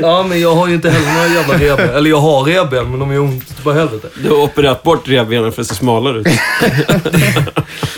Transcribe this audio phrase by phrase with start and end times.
[0.00, 1.96] Ja, men jag har ju inte heller några jävla revben.
[1.96, 4.08] Eller jag har revben, men de är ont på helvete.
[4.22, 6.26] Du har opererat bort revbenen för att se smalare ut.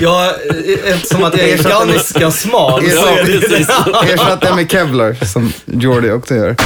[0.01, 1.62] Eh, eftersom att jag är
[2.21, 3.69] ganska smal så Ersätta- är det precis.
[4.12, 6.56] Ersatt det med Kevlar, som Jordi också gör.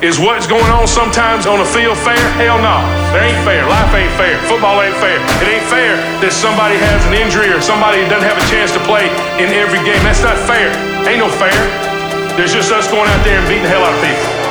[0.00, 2.16] Is what's going on sometimes on a field fair?
[2.38, 2.78] Hell no.
[3.12, 3.62] There ain't fair.
[3.62, 4.36] Life ain't fair.
[4.48, 5.16] Football ain't fair.
[5.42, 8.80] It ain't fair that somebody has an injury or somebody doesn't have a chance to
[8.80, 9.04] play
[9.38, 10.02] in every game.
[10.04, 10.68] That's not fair.
[11.08, 11.91] Ain't no fair.
[12.36, 14.41] There's just us going out there and beating the hell out of people.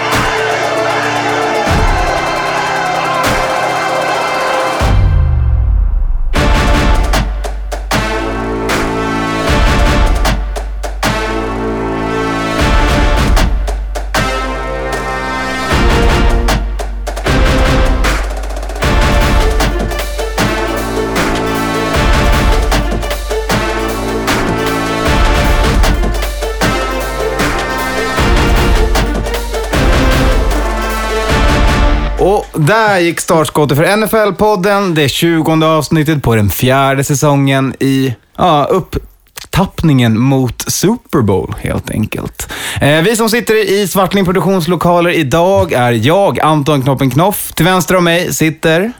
[32.65, 40.19] Där gick startskottet för NFL-podden, det 20 avsnittet på den fjärde säsongen i ja, upptappningen
[40.19, 42.49] mot Super Bowl, helt enkelt.
[42.81, 47.51] Eh, vi som sitter i Svartling Produktionslokaler idag är jag, Anton Knoppen Knoff.
[47.53, 48.91] Till vänster om mig sitter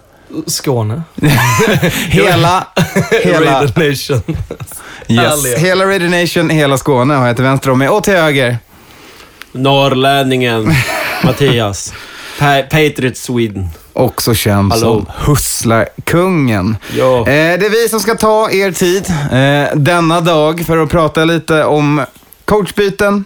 [0.48, 1.02] Skåne.
[2.08, 2.68] hela,
[3.24, 4.38] hela, Raider Nation.
[5.08, 7.90] yes, hela Raider Nation, hela Skåne har jag till vänster om mig.
[7.90, 8.58] Och till höger,
[9.52, 10.74] Norrlänningen
[11.24, 11.94] Mattias.
[12.42, 13.70] Pa- Patriot Sweden.
[13.94, 14.82] också känd Hallå.
[14.82, 16.78] som Hustlarkungen.
[16.98, 17.20] Ja.
[17.20, 17.26] Eh,
[17.60, 21.64] det är vi som ska ta er tid eh, denna dag för att prata lite
[21.64, 22.02] om
[22.46, 23.26] coachbyten,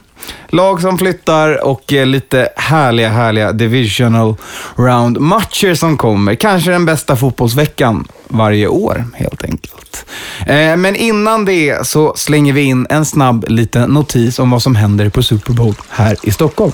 [0.49, 4.35] lag som flyttar och eh, lite härliga, härliga divisional
[4.75, 6.35] round-matcher som kommer.
[6.35, 10.05] Kanske den bästa fotbollsveckan varje år, helt enkelt.
[10.47, 14.75] Eh, men innan det så slänger vi in en snabb liten notis om vad som
[14.75, 16.71] händer på Super Bowl här i Stockholm.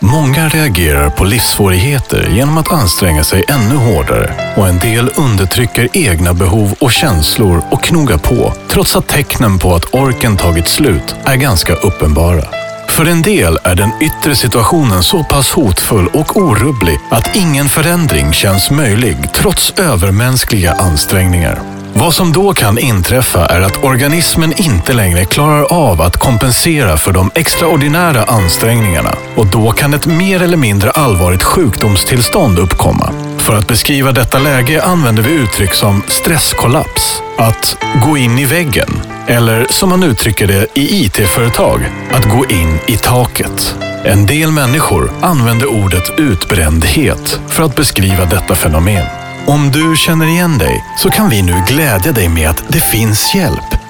[0.00, 6.34] Många reagerar på livssvårigheter genom att anstränga sig ännu hårdare och en del undertrycker egna
[6.34, 11.36] behov och känslor och knogar på trots att tecknen på att orken tagit slut är
[11.36, 12.44] ganska uppenbara.
[12.88, 18.32] För en del är den yttre situationen så pass hotfull och orubblig att ingen förändring
[18.32, 21.77] känns möjlig trots övermänskliga ansträngningar.
[22.00, 27.12] Vad som då kan inträffa är att organismen inte längre klarar av att kompensera för
[27.12, 33.10] de extraordinära ansträngningarna och då kan ett mer eller mindre allvarligt sjukdomstillstånd uppkomma.
[33.38, 37.76] För att beskriva detta läge använder vi uttryck som stresskollaps, att
[38.06, 38.88] gå in i väggen
[39.26, 41.80] eller som man uttrycker det i IT-företag,
[42.10, 43.76] att gå in i taket.
[44.04, 49.27] En del människor använder ordet utbrändhet för att beskriva detta fenomen.
[49.46, 53.34] Om du känner igen dig så kan vi nu glädja dig med att det finns
[53.34, 53.87] hjälp.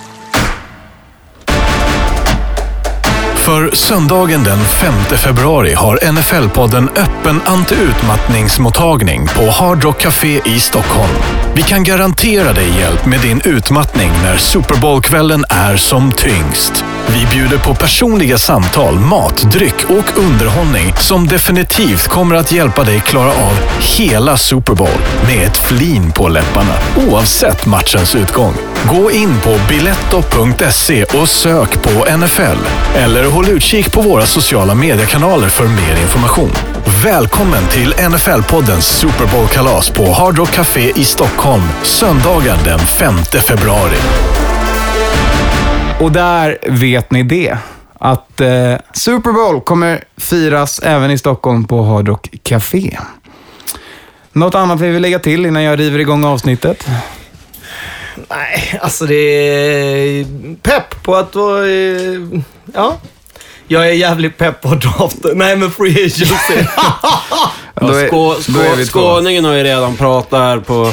[3.49, 11.15] För söndagen den 5 februari har NFL-podden öppen antiutmattningsmottagning på Hard Rock Café i Stockholm.
[11.55, 16.85] Vi kan garantera dig hjälp med din utmattning när Super Bowl-kvällen är som tyngst.
[17.09, 23.01] Vi bjuder på personliga samtal, mat, dryck och underhållning som definitivt kommer att hjälpa dig
[23.01, 28.55] klara av hela Super Bowl med ett flin på läpparna, oavsett matchens utgång.
[28.93, 32.59] Gå in på biletto.se och sök på NFL
[32.97, 36.51] eller håll utkik på våra sociala mediekanaler för mer information.
[37.05, 43.15] Välkommen till NFL-poddens Super Bowl-kalas på Hard Rock Café i Stockholm söndagen den 5
[43.49, 43.97] februari.
[46.01, 47.59] Och där vet ni det.
[47.99, 52.99] Att eh, Super Bowl kommer firas även i Stockholm på Hard Rock Café.
[54.33, 56.87] Något annat vi vill lägga till innan jag river igång avsnittet?
[58.31, 60.25] Nej, alltså det är
[60.63, 61.43] pepp på att eh,
[62.75, 62.97] Ja.
[63.69, 65.17] Jag är jävligt pepp på draft.
[65.35, 66.55] Nej, men free agency.
[67.81, 70.93] Då är- Skå, skå, skåningen har ju redan pratat här på,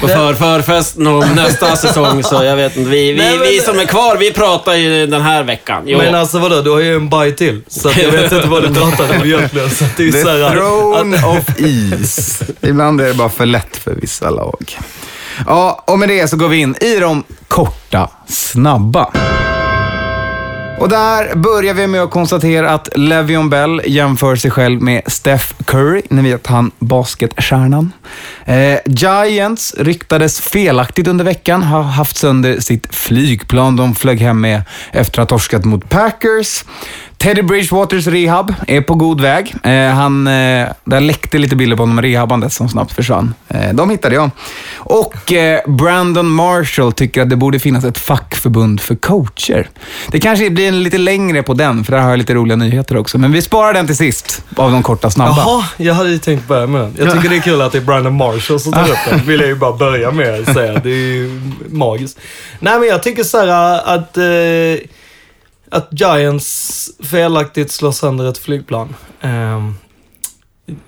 [0.00, 2.90] på för, förfesten om nästa säsong, så jag vet inte.
[2.90, 5.82] Vi, vi, Nej, men- vi som är kvar, vi pratar ju den här veckan.
[5.86, 5.98] Jo.
[5.98, 7.62] Men alltså vadå, du har ju en baj till.
[7.68, 9.70] Så jag vet inte vad du pratar om egentligen.
[9.70, 12.44] Så det är The så här, throne att, of ease.
[12.60, 14.78] Ibland är det bara för lätt för vissa lag.
[15.46, 19.12] Ja, och med det så går vi in i de korta, snabba.
[20.84, 25.46] Och där börjar vi med att konstatera att Levion Bell jämför sig själv med Steph
[25.64, 26.02] Curry.
[26.10, 27.92] Ni vet han basketstjärnan.
[28.44, 34.62] Eh, Giants ryktades felaktigt under veckan ha haft sönder sitt flygplan de flög hem med
[34.92, 36.64] efter att ha torskat mot Packers.
[37.24, 39.54] Teddy Bridgewaters rehab är på god väg.
[39.62, 43.34] Eh, han, eh, där läckte lite bilder på honom rehabandet som snabbt försvann.
[43.48, 44.30] Eh, de hittade jag.
[44.76, 49.68] Och eh, Brandon Marshall tycker att det borde finnas ett fackförbund för coacher.
[50.08, 52.96] Det kanske blir en lite längre på den, för där har jag lite roliga nyheter
[52.96, 53.18] också.
[53.18, 55.36] Men vi sparar den till sist, av de korta snabba.
[55.36, 56.94] Jaha, jag hade ju tänkt börja med den.
[56.98, 59.20] Jag tycker det är kul att det är Brandon Marshall som tar upp den.
[59.26, 60.80] Vill jag ju bara börja med att säga.
[60.82, 61.40] Det är ju
[61.70, 62.18] magiskt.
[62.58, 64.24] Nej, men jag tycker så här att, eh,
[65.70, 68.94] att Giants felaktigt slår sönder ett flygplan.
[69.22, 69.76] Um,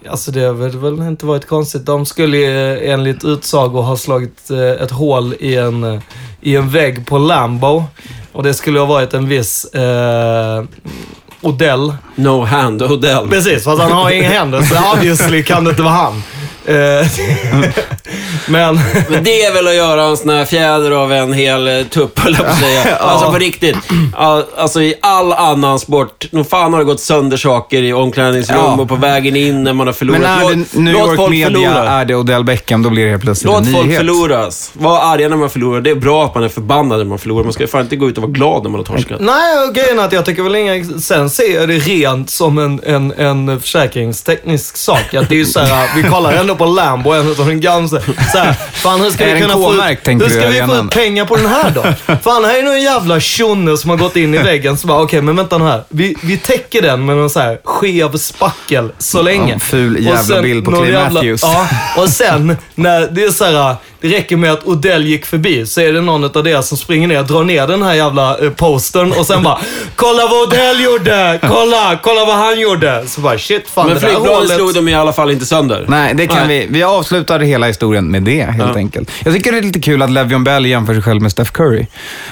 [0.08, 1.86] Alltså det har väl inte varit konstigt.
[1.86, 6.00] De skulle eh, enligt utsago ha slagit eh, ett hål i en, eh,
[6.40, 7.84] i en vägg på Lambo.
[8.32, 10.64] Och det skulle ha varit en viss eh,
[11.40, 11.94] Odell.
[12.14, 13.28] No hand Odell.
[13.28, 16.22] Precis, fast han har inga händer så obviously kan det inte vara han.
[16.68, 17.06] Eh,
[18.48, 18.80] Men...
[19.10, 22.18] Men det är väl att göra en sån här fjäder av en hel eh, tupp,
[22.18, 22.96] höll jag på att säga.
[23.00, 23.76] Alltså på riktigt.
[24.16, 28.58] All- Alltså i all annan sport, nog fan har det gått sönder saker i omklädningsrum
[28.58, 28.76] Ja.
[28.80, 30.20] och på vägen in när man har förlorat.
[30.20, 31.90] Men är låt, det New låt York folk Media, förlora.
[31.90, 33.98] är det Odell Beckham, då blir det helt plötsligt Låt en folk nyhet.
[33.98, 34.70] förloras.
[34.72, 35.80] Var arga när man förlorar.
[35.80, 37.44] Det är bra att man är förbannad när man förlorar.
[37.44, 39.20] Man ska ju fan inte gå ut och vara glad när man har torskat.
[39.20, 40.84] Nej, och grejen är att jag tycker väl inga...
[41.00, 45.14] Sen ser jag det rent som en, en, en försäkringsteknisk sak.
[45.14, 47.88] Att det är ju så här, vi kollar ändå på Lambo, en av de gamla.
[48.32, 51.24] Så här, fan hur ska vi kunna få ut, Hur ska vi få ut pengar
[51.24, 51.82] på den här då?
[52.22, 54.76] Fan, här är nog en jävla tjonne som har gått in i väggen.
[54.76, 55.82] Så bara, okej, men vänta nu här.
[55.88, 59.52] Vi, vi täcker den med någon så här skev spackel så länge.
[59.52, 61.42] Ja, ful jävla Och sen bild på Clay Matthews.
[61.42, 63.76] Ja, och sen när det är så här,
[64.08, 67.08] det räcker med att Odell gick förbi så är det någon av deras som springer
[67.08, 69.58] ner, drar ner den här jävla eh, postern och sen bara
[69.96, 71.38] Kolla vad Odell gjorde!
[71.42, 73.04] Kolla, kolla vad han gjorde!
[73.06, 74.56] Så bara shit, fan Men det där flygplanet hålet.
[74.56, 75.84] slog de i alla fall inte sönder.
[75.88, 76.66] Nej, det kan Nej.
[76.70, 76.78] vi.
[76.78, 78.76] Vi avslutar hela historien med det, helt Ja.
[78.76, 79.10] enkelt.
[79.24, 81.86] Jag tycker det är lite kul att Le'Veon Bell jämför sig själv med Steph Curry.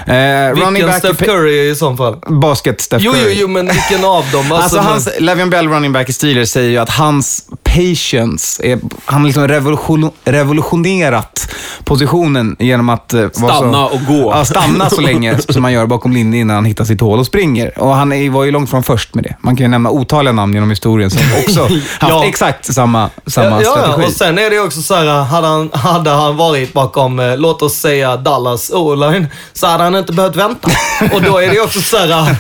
[0.07, 2.17] Eh, running Vilken back Steph Curry i så fall?
[2.29, 3.35] basket Steph Jo, jo, Curry.
[3.41, 4.53] jo, men vilken av dem?
[4.53, 8.79] Alltså, men- hans, Le'Veon Bell, running back i Steelers, säger ju att hans patience, är,
[9.05, 11.55] han har liksom revolution, revolutionerat
[11.85, 14.33] positionen genom att eh, Stanna så, och gå.
[14.33, 17.27] Ja, stanna så länge som man gör bakom linjen innan han hittar sitt hål och
[17.27, 17.79] springer.
[17.79, 19.37] Och han är, var ju långt från först med det.
[19.41, 22.25] Man kan ju nämna otaliga namn genom historien som också haft Ja.
[22.25, 24.09] exakt samma, samma ja, ja, strategi.
[24.09, 27.63] och sen är det också så här, hade han, hade han varit bakom, eh, låt
[27.63, 30.71] oss säga Dallas O-line, så hade han inte behövt vänta.
[31.13, 32.37] Och då är det också så här,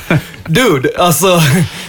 [0.46, 1.40] dude, alltså,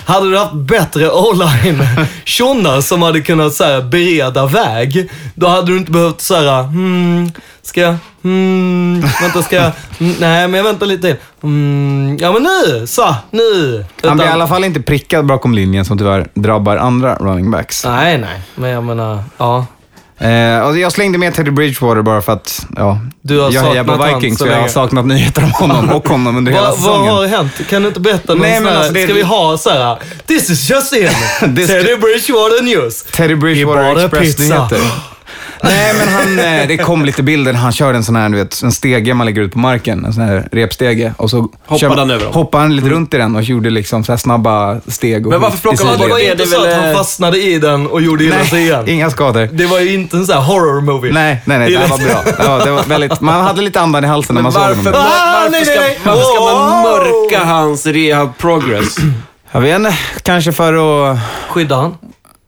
[0.05, 1.83] hade du haft bättre O-line
[2.23, 6.63] tjonnar som hade kunnat så här, bereda väg, då hade du inte behövt så här,
[6.63, 7.31] hmm,
[7.61, 11.15] ska jag, hmm, vänta, ska jag, mm, nej men jag väntar lite till.
[11.41, 13.85] Hmm, ja men nu, så, nu.
[14.03, 17.51] Han blir i Utan- alla fall inte prickad bakom linjen som tyvärr drabbar andra running
[17.51, 17.85] backs.
[17.85, 19.65] Nej, nej, men jag menar, ja.
[20.17, 23.83] Eh, och jag slängde med Teddy Bridgewater bara för att ja, Du har jag hejar
[23.83, 26.79] på Vikings så jag har saknat nyheter om honom och honom under hela Vad, vad
[26.79, 27.13] säsongen.
[27.13, 27.51] har hänt?
[27.69, 29.97] Kan du inte berätta någon Nej, men alltså, det- Ska vi ha så här?
[30.25, 31.07] This is just in!
[31.55, 33.03] Teddy Bridgewater News.
[33.03, 34.79] Teddy Bridgewater Express-nyheter.
[35.63, 38.37] Nej, men han, eh, det kom lite bilder när han körde en sån här, du
[38.37, 40.05] vet, en stege man lägger ut på marken.
[40.05, 41.13] En sån här repstege.
[41.17, 42.33] Och så Hoppade kör han över dem?
[42.33, 45.25] Hoppade han lite runt i den och gjorde liksom så här snabba steg.
[45.27, 46.09] Och Men varför i plockar man sidled.
[46.09, 48.61] Det var Det det så att han eh, fastnade i den och gjorde illa sig
[48.61, 48.89] igen.
[48.89, 49.49] Inga skador.
[49.51, 51.13] Det var ju inte en sån här horror movie.
[51.13, 52.23] Nej, nej, nej, det här var bra.
[52.39, 54.93] Ja, det var väldigt, man hade lite andan i halsen när man såg varför, honom.
[54.95, 58.95] Ah, varför, nej, ska, varför ska man mörka hans rehab progress?
[59.51, 60.73] Jag vet inte, kanske för
[61.11, 61.17] att...
[61.49, 61.97] Skydda han.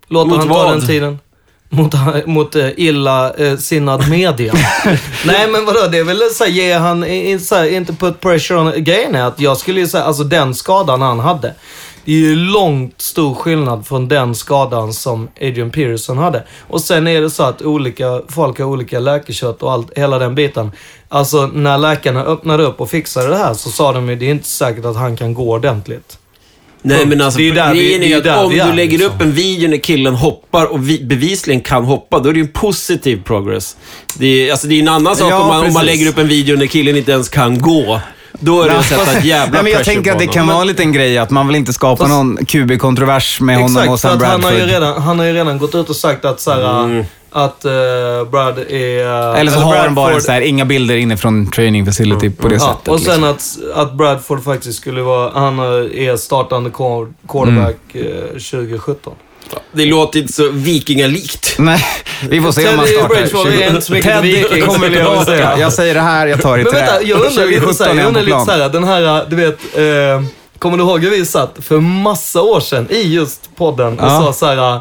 [0.09, 0.71] Låta Mot han ta vad?
[0.71, 1.19] den tiden.
[1.69, 1.93] Mot,
[2.25, 4.53] mot eh, illa eh, sinnad media.
[5.25, 7.05] Nej men vadå, det är väl så här, ge han,
[7.39, 8.83] så här, inte put pressure on.
[8.83, 11.53] Grejen är att jag skulle ju säga, alltså den skadan han hade.
[12.05, 16.43] Det är ju långt stor skillnad från den skadan som Adrian Pearson hade.
[16.67, 20.35] Och sen är det så att olika, folk har olika läkekött och allt, hela den
[20.35, 20.71] biten.
[21.09, 24.31] Alltså när läkarna öppnade upp och fixade det här så sa de ju, det är
[24.31, 26.17] inte säkert att han kan gå ordentligt.
[26.81, 28.59] Nej men alltså, Det är där vi- grejen det är är ju att om vi
[28.59, 29.15] är, du lägger liksom.
[29.15, 32.45] upp en video när killen hoppar och vi, bevisligen kan hoppa, då är det ju
[32.45, 33.77] en positiv progress.
[34.17, 36.17] Det är, alltså, det är en annan sak Ja, om, man, om man lägger upp
[36.17, 37.99] en video när killen inte ens kan gå.
[38.39, 40.67] Då är det att sätta jävla Nej, men jag tänker att det kan vara en
[40.67, 44.17] liten grej att man vill inte skapa Fast- någon QB-kontrovers med honom och Exakt, Sam
[44.17, 44.59] att han har, Bradford.
[44.67, 48.29] ju redan, han har ju redan gått ut och sagt att så här, att uh,
[48.31, 49.31] Brad är...
[49.33, 52.47] uh, Eller så har han bara Bradford- så här, inga bilder inifrån training facility på
[52.47, 52.87] det Ja, sättet.
[52.87, 53.69] och sen liksom.
[53.73, 58.07] att, att Bradford faktiskt skulle vara, han är startande quar- quarterback Mm.
[58.07, 59.13] eh, 2017.
[59.71, 61.55] Det låter inte så vikingalikt.
[61.59, 61.85] Nej,
[62.29, 64.01] vi får se om Teddy startar.
[64.01, 65.59] Teddy kommer tillbaka.
[65.59, 67.91] Jag säger det här, jag tar det Men till vänta, jag undrar lite 2017 såhär,
[67.91, 70.23] är jag undrar lite såhär, den här, du vet, eh,
[70.59, 74.33] kommer du ihåg hur vi satt för massa år sedan i just podden och Ja.
[74.33, 74.75] sa såhär,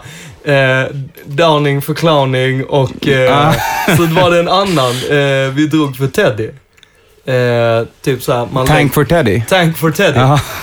[0.44, 0.86] eh,
[1.24, 3.52] Downing för clowning och eh,
[3.96, 6.48] så var det en annan eh, vi drog för Teddy.
[7.26, 8.48] Eh, typ såhär.
[8.52, 9.42] Man Tank for Teddy.
[9.48, 10.18] Tank for Teddy.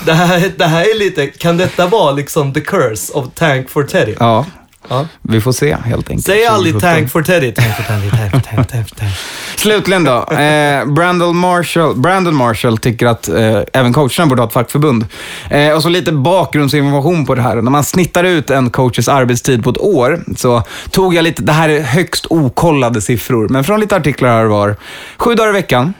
[0.06, 3.82] Det, här, det här är lite, kan detta vara liksom the curse of Tank for
[3.84, 4.14] Teddy?
[4.20, 4.44] Ja,
[4.88, 5.06] Ja.
[5.22, 6.26] vi får se helt enkelt.
[6.26, 6.94] Säg aldrig 2017.
[6.96, 7.52] Tank for Teddy.
[7.56, 9.10] Tank for Teddy, Tank for Teddy, Tank for Teddy.
[9.56, 10.12] Slutligen då.
[10.34, 15.06] Eh, Brandon, Marshall, Brandon Marshall tycker att eh, även coacherna borde ha ett fackförbund.
[15.50, 17.56] Eh, och så lite bakgrundsinformation på det här.
[17.62, 21.52] När man snittar ut en coaches arbetstid på ett år så tog jag lite, det
[21.52, 24.76] här är högst okollade siffror, men från lite artiklar här var.
[25.16, 25.94] Sju dagar i veckan,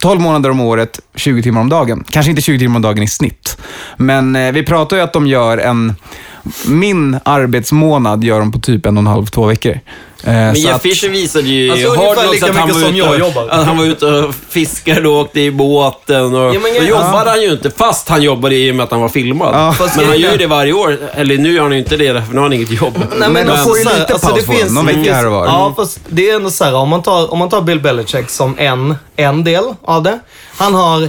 [0.00, 2.04] 12 månader om året, 20 timmar om dagen.
[2.10, 3.58] Kanske inte 20 timmar om dagen i snitt.
[3.96, 5.94] Men eh, vi pratar ju att de gör en...
[6.66, 9.80] Min arbetsmånad gör de på typ en och en halv, två veckor.
[10.24, 12.98] Eh, Men så Jeff Fischer visade ju Alltså, Hard Knocks att han var, som ute
[12.98, 13.48] jag jobbar.
[13.48, 16.34] att han var ute och fiskade och åkte i båten.
[16.34, 18.90] Och, Ja, men då jobbade han ju inte, fast han jobbade i och med att
[18.90, 19.54] han var filmad.
[19.54, 19.74] Ja.
[19.96, 20.98] Men han gör ju det varje år.
[21.14, 22.98] Eller nu gör han ju inte det, för nu har han inget jobb.
[23.18, 25.32] Nej, Men de får ju lite alltså, paus det på finns- någon vecka här och
[25.32, 25.46] var.
[25.46, 28.30] Ja, fast det är ändå så här, om man tar, om man tar Bill Belichick
[28.30, 30.18] som en, en del av det.
[30.56, 31.02] Han har,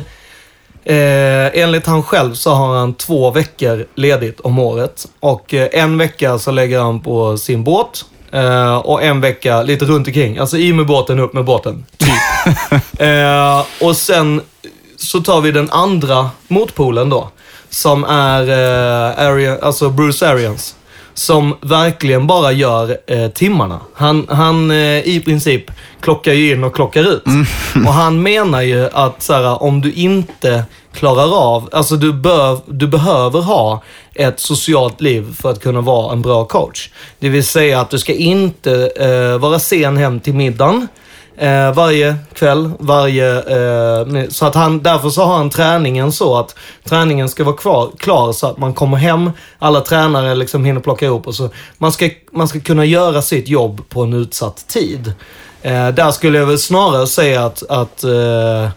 [0.86, 5.06] eh, enligt han själv så har han två veckor ledigt om året.
[5.20, 8.06] Och eh, en vecka så lägger han på sin båt.
[8.32, 10.38] Eh, och en vecka lite runt omkring.
[10.38, 11.86] Alltså i med båten, upp med båten.
[11.98, 12.10] Typ.
[13.02, 14.42] eh, och sen
[14.98, 17.30] så tar vi den andra motpolen då.
[17.70, 20.76] Som är eh, Arian, alltså Bruce Arians.
[21.18, 23.80] Som verkligen bara gör eh, timmarna.
[23.94, 25.72] Han, han eh, i princip
[26.02, 27.24] klockar ju in och klockar ut.
[27.86, 32.60] Och han menar ju att så här, om du inte klarar av, alltså du, bör,
[32.66, 33.84] du behöver ha
[34.14, 36.90] ett socialt liv för att kunna vara en bra coach.
[37.20, 40.88] Det vill säga att du ska inte eh, vara sen hem till middagen.
[41.40, 43.36] Eh, varje kväll, varje...
[43.36, 47.92] Eh, så att han, därför så har han träningen så att träningen ska vara kvar,
[47.98, 51.50] klar så att man kommer hem, alla tränare liksom hinner plocka ihop och så.
[51.78, 55.14] Man ska, man ska kunna göra sitt jobb på en utsatt tid.
[55.62, 58.70] Eh, där skulle jag väl snarare säga att, att eh,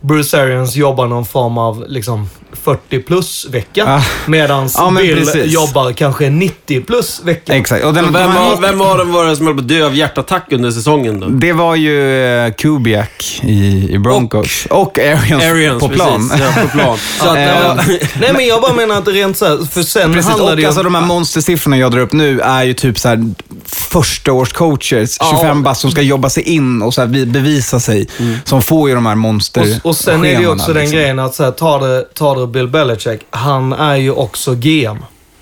[0.00, 3.82] Bruce Arians jobbar någon form av liksom 40 plus vecka.
[3.86, 4.02] Ja.
[4.26, 5.52] Medan Ja, Bill precis.
[5.52, 7.54] jobbar kanske 90 plus vecka.
[7.54, 7.84] Exakt.
[7.84, 9.68] Och den, Vem de här var, vem var det var det som höll på att
[9.68, 11.26] dö av hjärtattack under säsongen då?
[11.28, 14.66] Det var ju eh, Kubiak i, i Broncos.
[14.70, 16.28] Och, Arians, Arians, på plan.
[16.28, 16.98] Precis, ja, på plan.
[17.20, 17.76] Så att, Eh, ja,
[18.20, 20.66] Nej men jag bara menar att rent såhär, för sen Precis, handlar och det ju
[20.66, 23.24] alltså de här monstersiffrorna jag drar upp nu är ju typ så här
[23.66, 27.80] första års coaches, 25 bast som ska jobba sig in och så här vi- bevisa
[27.80, 28.08] sig.
[28.44, 30.98] Som får ju de här monster Och, och sen är det ju också den liksom.
[30.98, 34.98] grejen att så här, ta, det, ta det Bill Belichick, han är ju också GM.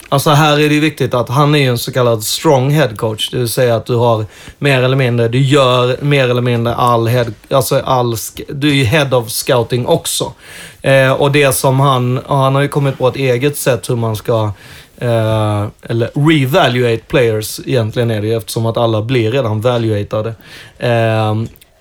[0.08, 2.96] Alltså här är det ju viktigt att han är ju en så kallad strong head
[2.96, 3.30] coach.
[3.30, 4.26] Det vill säga att du har
[4.58, 8.16] mer eller mindre, du gör mer eller mindre all head, alltså all,
[8.48, 10.32] du är ju head of scouting också.
[10.82, 13.96] Eh, och det som han, och han har ju kommit på ett eget sätt hur
[13.96, 14.52] man ska
[14.96, 20.34] Eh, eller revaluate players egentligen är det ju eftersom att alla blir redan valuatade.
[20.78, 21.34] Eh,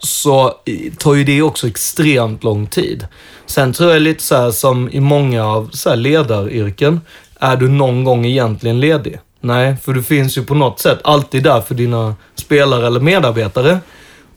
[0.03, 0.53] så
[0.97, 3.07] tar ju det också extremt lång tid.
[3.45, 7.01] Sen tror jag lite så här som i många av så här ledaryrken,
[7.39, 9.19] är du någon gång egentligen ledig?
[9.41, 13.79] Nej, för du finns ju på något sätt alltid där för dina spelare eller medarbetare.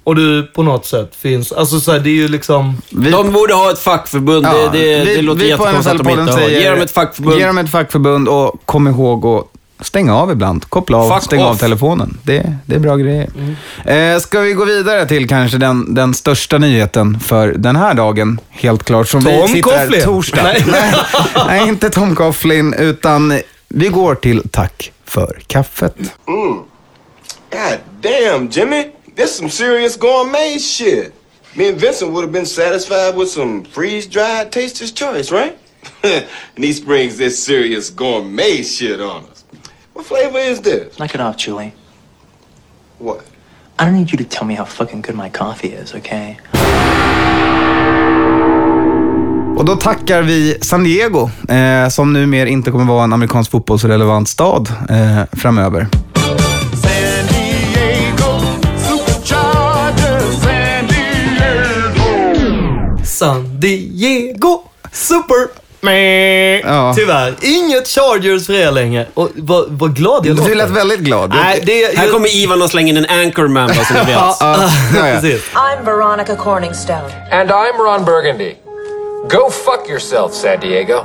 [0.05, 2.83] Och du på något sätt finns, alltså så här, det är ju liksom...
[2.91, 4.47] Vi- de borde ha ett fackförbund.
[4.47, 6.39] Ja, det, det, vi- det låter jättekonstigt att de inte har.
[6.39, 7.39] säger- Ge dem ett fackförbund.
[7.41, 9.45] Ge dem ett fackförbund och kom ihåg att
[9.81, 10.65] stänga av ibland.
[10.71, 11.61] Koppla av, Fuck stäng av off.
[11.61, 12.19] telefonen.
[12.23, 13.29] Det, det är bra grejer.
[13.85, 18.41] Eh, ska vi gå vidare till kanske den, den största nyheten för den här dagen,
[18.51, 19.09] helt klart.
[19.09, 20.05] Som vi Tom sitter här Coughlin.
[20.05, 20.43] torsdag.
[20.43, 20.65] Nej.
[20.67, 20.95] Nej,
[21.47, 25.95] nej, inte Tom Coughlin, utan vi går till tack för kaffet.
[27.51, 28.85] God damn, Jimmy.
[29.17, 31.13] This some serious gourmet shit.
[31.55, 35.53] Me and Vincent would have been satisfied with some freeze-dried Taster's Choice, right?
[36.57, 39.36] and he springs this serious gourmet shit on us.
[39.97, 40.99] What flavor is this?
[40.99, 41.73] Knock it off, Julie.
[42.99, 43.25] What?
[43.79, 46.37] I don't need you to tell me how fucking good my coffee is, okay?
[49.57, 54.29] Och då tackar vi San Diego, eh, som numera inte kommer vara en amerikansk fotbollsrelevant
[54.29, 55.87] stad eh, framöver.
[56.83, 58.41] San Diego
[58.79, 62.05] Superchargers, San Diego.
[63.05, 64.63] San Diego
[64.93, 65.66] Super...
[66.65, 66.95] Ja.
[66.97, 67.35] Tyvärr.
[67.43, 69.07] Inget Chargers för er längre.
[69.15, 70.55] Och vad, vad glad jag Du låter.
[70.55, 71.31] lät väldigt glad.
[71.31, 71.99] Nej, det...
[71.99, 74.09] Här kommer Ivan och slänger in en anchorman bara så ni vet.
[74.17, 74.37] Ja,
[74.95, 75.21] ja.
[75.55, 77.29] I'm Veronica Corningstone.
[77.33, 78.55] And I'm Ron Burgundy.
[79.31, 81.05] Go fuck yourself, San Diego.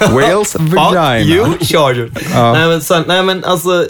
[0.12, 1.18] Wales vagina.
[1.18, 2.10] Fuck you, Chargers.
[2.34, 3.86] Nej, men, san, nej men alltså,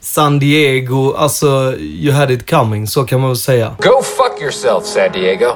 [0.00, 3.76] San Diego, alltså, you had it coming, så kan man väl säga.
[3.82, 5.52] Go fuck yourself, San Diego.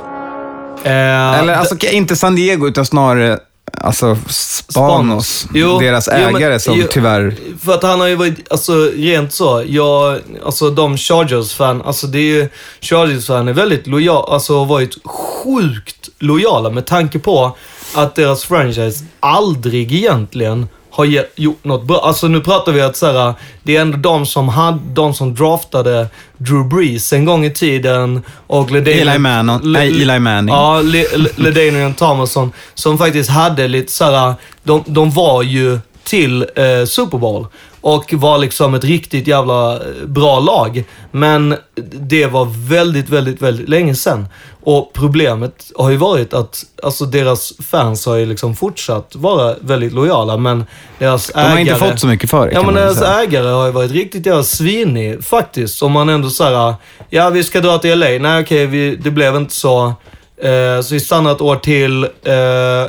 [0.84, 3.38] Eh, Eller alltså inte San Diego, utan snarare
[3.80, 7.34] alltså Spanos, Jo, deras jo, men- ägare som jo, tyvärr...
[7.64, 12.18] För att han har ju varit, alltså rent så, jag, alltså de Chargers-fan, alltså det
[12.18, 12.48] är ju,
[12.80, 17.56] Chargers-fan är väldigt lojala, alltså har varit sjukt lojala med tanke på
[17.94, 21.04] att deras franchise aldrig egentligen har
[21.36, 22.00] gjort något bra.
[22.04, 25.34] Alltså nu pratar vi att så här, det är ändå de som, hade, de som
[25.34, 26.06] draftade
[26.36, 29.60] Drew Brees en gång i tiden och Eli Manning.
[29.62, 30.54] Nej, Eli Manning.
[30.54, 36.42] Ja, Le- Le- LaDainian Thomason som faktiskt hade lite såhär, de, de var ju till
[36.56, 37.46] eh, Super Bowl
[37.80, 40.84] och var liksom ett riktigt jävla eh, bra lag.
[41.10, 41.56] Men
[41.92, 44.26] det var väldigt, väldigt, väldigt länge sedan.
[44.64, 49.92] Och problemet har ju varit att alltså deras fans har ju liksom fortsatt vara väldigt
[49.92, 50.64] lojala, men
[50.98, 51.60] deras De har ägare...
[51.60, 53.22] inte fått så mycket för det Ja, men deras säga.
[53.22, 55.82] ägare har ju varit riktigt jävla svinig faktiskt.
[55.82, 56.74] Om man ändå såhär,
[57.10, 58.06] ja vi ska dra till LA.
[58.06, 59.94] Nej okej, vi, det blev inte så.
[60.42, 62.32] Eh, så vi stannar ett år till, eh,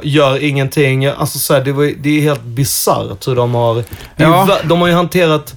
[0.04, 1.06] gör ingenting.
[1.06, 3.76] Alltså så här, det, var, det är helt bisarrt hur de har...
[3.76, 3.84] ju
[4.16, 4.58] Ja.
[4.64, 5.56] De har ju hanterat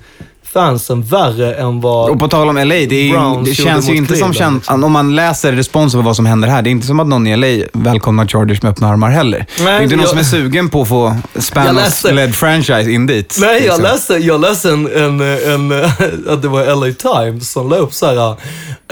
[0.60, 2.10] fansen värre än vad...
[2.10, 4.84] Och på tal om LA, det, är det känns ju inte som känt, liksom.
[4.84, 7.26] om man läser responsen på vad som händer här, det är inte som att någon
[7.26, 9.46] i LA välkomnar Chargers med öppna armar heller.
[9.58, 12.34] det är inte någon jag- som är sugen på att få Jag Spanos läste- led
[12.34, 13.36] franchise in dit.
[13.40, 13.82] Nej, jag liksom.
[13.82, 15.84] läste, jag läste en, en, en,
[16.28, 18.28] att det var LA Times som la upp så här,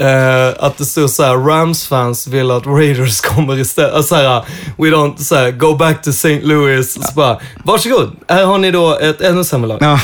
[0.01, 3.93] eh, att det stod så här, Rams-fans vill att Raiders kommer istället.
[3.93, 4.43] Alltså så här,
[4.77, 6.39] we don't, så här, go back to St.
[6.43, 6.93] Louis.
[6.93, 9.77] Så bara, varsågod, här har ni då ett ännu sämre lag.
[9.81, 9.99] Ja.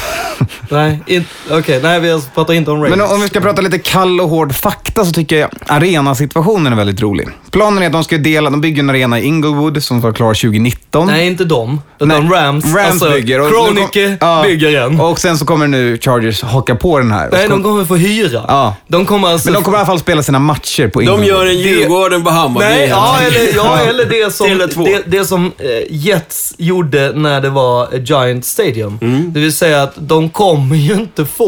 [0.70, 1.26] Nej, in-
[1.60, 3.00] okej, nej vi pratar inte om Raiders.
[3.00, 6.78] Men om vi ska prata lite kall och hård fakta så tycker jag arenasituationen är
[6.78, 7.28] väldigt rolig.
[7.52, 10.14] Planen är att de ska dela, de bygger en arena i Inglewood som ska vara
[10.14, 11.08] klar 2019.
[11.08, 11.82] Nej, inte de.
[12.00, 12.66] Utan Nej, Rams.
[12.66, 13.42] Rams alltså, bygger.
[13.42, 14.44] och- Kronicke Ja.
[14.48, 15.00] bygger en.
[15.00, 17.30] Och sen så kommer nu Chargers haka på den här.
[17.32, 18.46] Nej, de kommer få hyra.
[18.48, 18.76] Ja.
[18.88, 19.48] De kommer alltså...
[19.48, 21.28] Men de kommer i alla fall spela sina matcher på De Inglewood.
[21.28, 22.66] gör en Djurgården på Hammarby.
[22.66, 24.48] Nej, ja, eller, ja, eller det som,
[24.86, 28.98] det, det som eh, Jets gjorde när det var eh, Giant Stadium.
[29.02, 29.34] Mm.
[29.34, 31.41] Det vill säga att de kommer ju inte få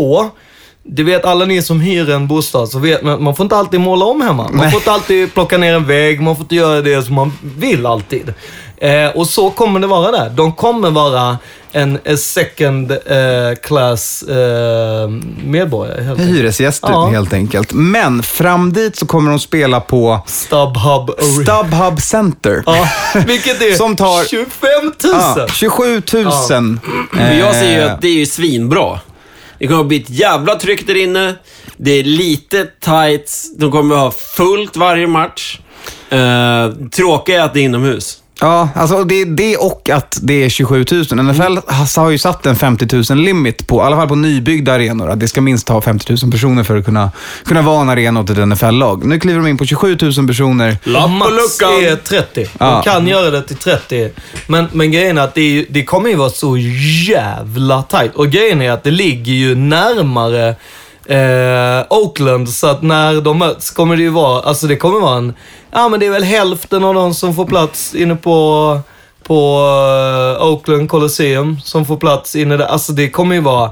[0.85, 3.79] det vet alla ni som hyr en bostad, så vet man, man får inte alltid
[3.81, 4.49] måla om hemma.
[4.53, 7.33] Man får inte alltid plocka ner en vägg, man får inte göra det som man
[7.41, 8.33] vill alltid.
[8.77, 10.29] Eh, och så kommer det vara där.
[10.29, 11.37] De kommer vara
[11.71, 12.97] en, en second eh,
[13.63, 15.09] class eh,
[15.43, 16.37] medborgare helt enkelt.
[16.37, 17.05] Hyresgäster Ja.
[17.07, 17.73] helt enkelt.
[17.73, 21.11] Men fram dit så kommer de spela på StubHub.
[21.19, 22.63] StubHub Center.
[22.65, 22.87] Ja,
[23.27, 24.93] vilket är Som tar- 25 000.
[25.37, 26.77] Ja, 27 000.
[27.11, 28.99] Men jag säger ju Eh, att det är ju svinbra.
[29.63, 31.35] Det kommer att bli ett jävla tryck där inne.
[31.77, 33.43] Det är lite tight.
[33.57, 35.59] De kommer att ha fullt varje match.
[36.09, 38.22] Eh, tråkiga är att det är inomhus.
[38.39, 41.23] Ja, alltså det, det och att det är 27 000.
[41.25, 41.57] NFL
[41.99, 45.19] har ju satt en 50 000 limit på, i alla fall på nybyggda arenor, att
[45.19, 47.11] det ska minst ha 50 000 personer för att kunna,
[47.45, 49.05] kunna vara en arena åt ett NFL-lag.
[49.05, 50.77] Nu kliver de in på 27 000 personer.
[51.19, 52.33] Max är 30.
[52.43, 52.81] De Ja.
[52.81, 54.09] kan göra det till 30.
[54.47, 56.57] Men, men grejen är att det, det kommer ju vara så
[57.07, 58.15] jävla tight.
[58.15, 60.55] Och grejen är att det ligger ju närmare
[61.05, 65.17] eh, Oakland, så att när de möts kommer det ju vara, alltså det kommer vara
[65.17, 65.33] en,
[65.71, 68.79] ja men det är väl hälften av de som får plats inne på
[69.23, 69.59] på
[70.39, 72.65] eh, Oakland Coliseum som får plats inne där.
[72.65, 73.71] Alltså det kommer ju vara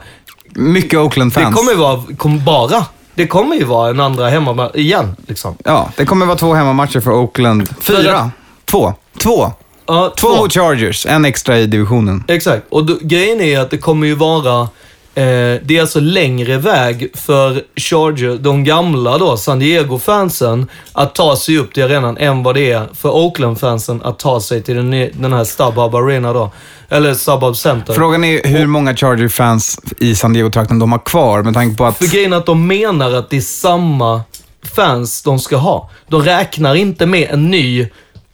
[0.56, 1.48] Mycket Oakland-fans.
[1.48, 2.86] Det kommer ju vara, kom bara.
[3.16, 5.56] Det kommer ju vara en andra hemma igen liksom.
[5.66, 7.70] Ja, det kommer vara två hemmamatcher för Oakland.
[7.82, 8.32] Fyra?
[8.66, 8.94] Två.
[9.18, 9.52] Två.
[9.86, 11.06] Ja, Två mot Chargers.
[11.06, 12.24] En extra i divisionen.
[12.28, 12.66] Exakt.
[12.70, 14.70] Och då, grejen är att det kommer ju vara
[15.14, 21.58] det är alltså längre väg för Charger, de gamla då, San Diego-fansen, att ta sig
[21.58, 25.34] upp till arenan än vad det är för Oakland-fansen att ta sig till den, den
[25.34, 26.52] här StubHub Arena då.
[26.90, 27.94] Eller StubHub Center.
[27.94, 31.98] Frågan är hur många Charger-fans i San Diego-trakten de har kvar med tanke på att...
[31.98, 34.22] För grejen är att de menar att det är samma
[34.64, 35.90] fans de ska ha.
[36.08, 37.88] De räknar inte med en ny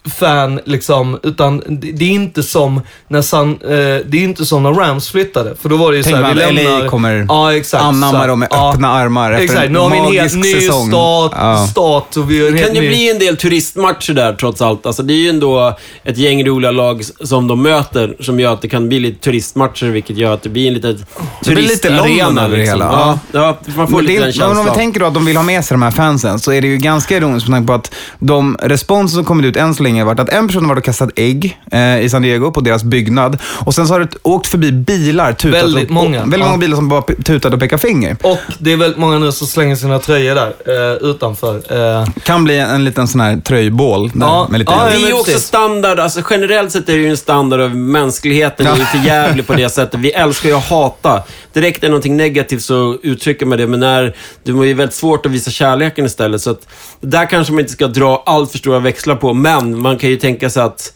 [0.09, 4.63] fan, liksom, utan det det är inte som när, San, eh, det är inte som
[4.63, 5.55] när Rams flyttade.
[5.61, 6.79] För då var det ju Tänk såhär, vi lämnar...
[6.83, 9.79] LA kommer ja, exakt, anamma så dem med ja, öppna armar efter Exakt, en nu
[9.79, 10.87] har vi en helt ny säsong.
[10.87, 11.67] stat, Ja.
[11.71, 12.87] stat och vi har Det kan ju ny...
[12.87, 14.85] bli en del turistmatcher där trots allt.
[14.85, 18.61] Alltså, det är ju ändå ett gäng roliga lag som de möter som gör att
[18.61, 21.05] det kan bli lite turistmatcher, vilket gör att det blir en liten
[21.43, 22.25] Det blir lite turistarena.
[22.25, 22.79] London över det liksom.
[22.81, 22.91] hela.
[22.91, 25.13] Ja, ja, man får Men, det lite är, den men om vi tänker då att
[25.13, 27.55] de vill ha med sig de här fansen, så är det ju ganska ironiskt med
[27.57, 30.47] tanke på att de responser som kommit ut än så länge har varit att en
[30.47, 33.87] person har varit och kastat ägg eh, i San Diego på deras byggnad och sen
[33.87, 36.17] så har det åkt förbi bilar, tutat Väldigt och, många.
[36.23, 36.45] Och, väldigt Ja.
[36.45, 38.17] många bilar som bara tutat och pekar finger.
[38.23, 41.55] Och det är väldigt många nu som slänger sina tröjor där, eh, utanför.
[41.99, 44.93] Eh, Kan bli en, en liten sån här tröjbål där, Ja, med lite ja, Det
[44.99, 48.67] ja, är ju också standard, alltså generellt sett är det ju en standard av mänskligheten
[48.67, 49.99] är ju för jävlig på det sättet.
[49.99, 51.23] Vi älskar ju att hata.
[51.53, 55.25] Direkt är någonting negativt så uttrycker man det, men när, det var ju väldigt svårt
[55.25, 56.41] att visa kärleken istället.
[56.41, 56.67] Så att
[57.01, 60.17] där kanske man inte ska dra allt för stora växlar på, men man kan ju
[60.17, 60.93] tänka sig att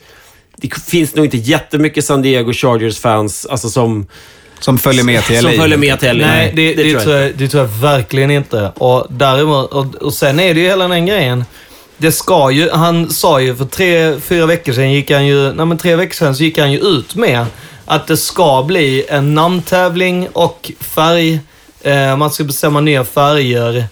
[0.56, 4.08] det finns nog inte jättemycket San Diego Chargers-fans alltså som,
[4.60, 5.42] Som följer med till LA.
[5.42, 6.28] som följer med till LA.
[6.28, 8.72] Nej, det, det, tror jag, det tror jag verkligen inte.
[8.76, 11.46] Och, däremot, och, och sen är det ju hela den grejen.
[11.98, 15.66] Det ska ju, han sa ju för tre, fyra veckor sedan, gick han ju, nej
[15.66, 17.46] men tre veckor sedan så gick han ju ut med
[17.86, 21.40] att det ska bli en namntävling och färg.
[21.82, 23.86] Eh, man ska bestämma nya färger.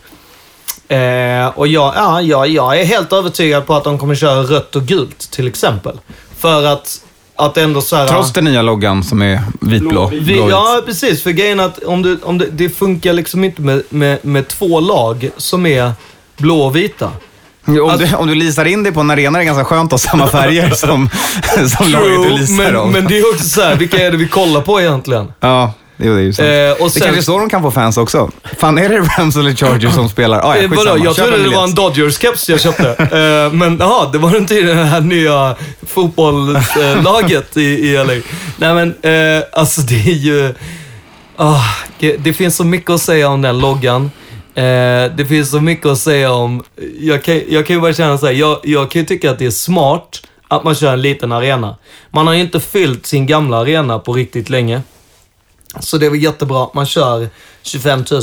[0.89, 4.75] Eh, och jag, ja, jag, jag är helt övertygad på att de kommer köra rött
[4.75, 5.99] och gult till exempel.
[6.37, 7.01] För att,
[7.35, 8.07] att ändå så här...
[8.07, 10.11] Trots den nya loggan som är vitblå.
[10.13, 11.23] Vi, ja, precis.
[11.23, 14.47] För grejen är att om du, om det, det funkar liksom inte med, med, med
[14.47, 15.91] två lag som är
[16.37, 17.11] blå och vita.
[17.65, 20.01] om, du, om du lisar in dig på en arena är det ganska skönt att
[20.03, 21.09] ha samma färger som,
[21.77, 22.91] som laget du lisar men, om.
[22.91, 25.33] men det är också så här, vilka är det vi kollar på egentligen?
[25.39, 26.47] Ja, jo, det är ju sant.
[26.47, 28.29] Eh, och det sen- kanske är så de kan få fans också.
[28.57, 30.37] Fan, är det Rams eller Chargers som spelar?
[30.39, 30.97] Ah, ja, Eh, vadå?
[31.03, 31.69] Jag trodde det var en.
[31.69, 32.89] Dodgers-keps jag köpte.
[32.89, 35.55] Eh, men jaha, det var inte i det här nya
[35.87, 38.13] fotbollslaget i, i LA.
[38.57, 40.53] Nej men, eh, alltså det är ju...
[41.35, 41.63] ah,
[41.99, 44.11] det, det finns så mycket att säga om den loggan.
[44.55, 44.61] Eh,
[45.17, 46.63] det finns så mycket att säga om...
[46.99, 49.39] Jag kan, jag kan ju bara känna så här, jag, jag kan ju tycka att
[49.39, 51.75] det är smart att man kör en liten arena.
[52.11, 54.81] Man har ju inte fyllt sin gamla arena på riktigt länge.
[55.79, 57.29] Så det väl jättebra att man kör
[57.63, 58.21] 25 000.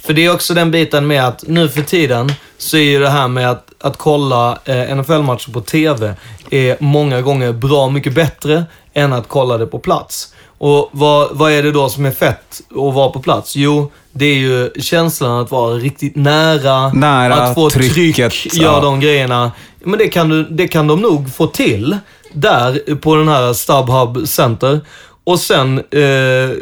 [0.00, 3.08] För det är också den biten med att nu för tiden så är ju det
[3.08, 6.14] här med att, att kolla eh, NFL-matcher på TV
[6.50, 10.32] är många gånger bra mycket bättre än att kolla det på plats.
[10.58, 13.56] Och vad, vad är det då som är fett att vara på plats?
[13.56, 18.72] Jo, det är ju känslan att vara riktigt nära, Nära, att få trycket, tryck, göra
[18.72, 18.80] ja.
[18.80, 19.52] de grejerna.
[19.84, 21.98] Men det kan, du, det kan de nog få till
[22.32, 24.80] där på den här StubHub Center.
[25.26, 26.56] Och sen eh,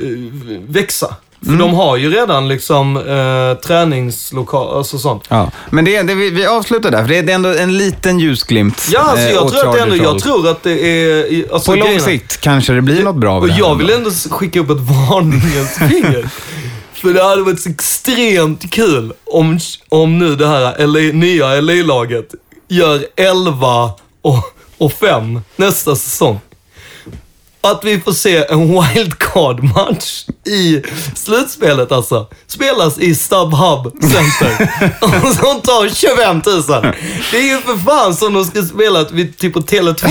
[0.69, 1.17] växa.
[1.41, 1.59] För Mm.
[1.59, 5.25] de har ju redan liksom eh, träningslokaler, alltså sånt.
[5.29, 5.51] Ja.
[5.71, 8.89] Men det, det, vi, vi avslutar där, för det är ändå en liten ljusglimt.
[8.93, 11.53] Ja, alltså eh, jag åt tror, att det ändå, jag tror att det är...
[11.53, 13.91] Alltså, På lång sikt kanske det blir något bra av Och det här jag vill
[13.91, 14.11] ändå.
[14.11, 16.29] skicka upp ett varningens finger.
[16.93, 22.29] För det hade varit extremt kul om, om nu det här LA, nya LA-laget
[22.69, 23.91] gör 11
[24.23, 24.45] och,
[24.79, 26.41] och 5 nästa säsong.
[27.65, 30.83] Att vi får se en wildcard-match i
[31.15, 32.27] slutspelet alltså.
[32.47, 34.71] Spelas i StubHub Center.
[35.01, 36.43] och som tar 25
[36.83, 36.95] 000.
[37.31, 40.09] Det är ju för fan som de ska spela vid, typ på Tele2.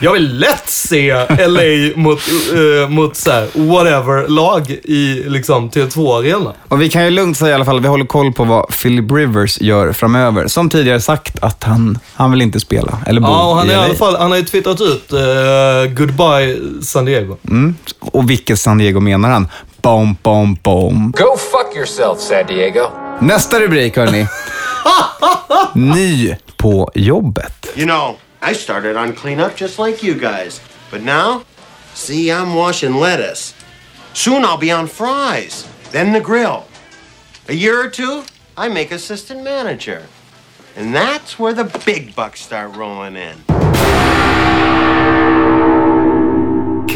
[0.00, 2.20] Jag vill lätt se LA mot,
[2.54, 6.52] uh, mot så här, whatever lag i liksom Tele2-arena.
[6.68, 9.12] Och vi kan ju lugnt säga i alla fall, vi håller koll på vad Philip
[9.12, 10.48] Rivers gör framöver.
[10.48, 13.70] Som tidigare sagt att han, han vill inte spela, eller bo Ja, och han, i
[13.70, 13.84] är i LA.
[13.84, 15.20] alla fall, han har ju twittrat ut uh,
[15.94, 17.36] “Goodbye San Diego”.
[17.50, 17.74] Mm.
[18.00, 19.48] Och vilket San Diego menar han?
[19.82, 21.12] Bom, bom, bom.
[21.16, 22.90] Go fuck yourself, San Diego.
[23.20, 24.26] Nästa rubrik hörni.
[25.74, 27.66] Ny på jobbet.
[27.74, 28.16] You know,
[28.50, 30.60] I started on cleanup just like you guys.
[30.90, 31.40] But now,
[31.94, 33.54] see, I'm washing lettuce.
[34.12, 36.64] Soon I'll be on fries, then the grill.
[37.48, 38.22] A year or two,
[38.56, 40.02] I make assistant manager.
[40.76, 43.36] And that's where the big bucks start rolling in.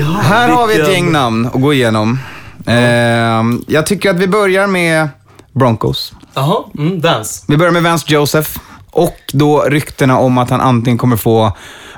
[0.05, 2.19] Här har vi ett gäng namn att gå igenom.
[2.67, 5.09] Ehm, jag tycker att vi börjar med
[5.53, 6.13] Broncos.
[6.35, 7.45] Jaha, mm, Vance.
[7.49, 8.51] Vi börjar med Vance Joseph.
[8.90, 11.53] Och då ryktena om att han antingen kommer få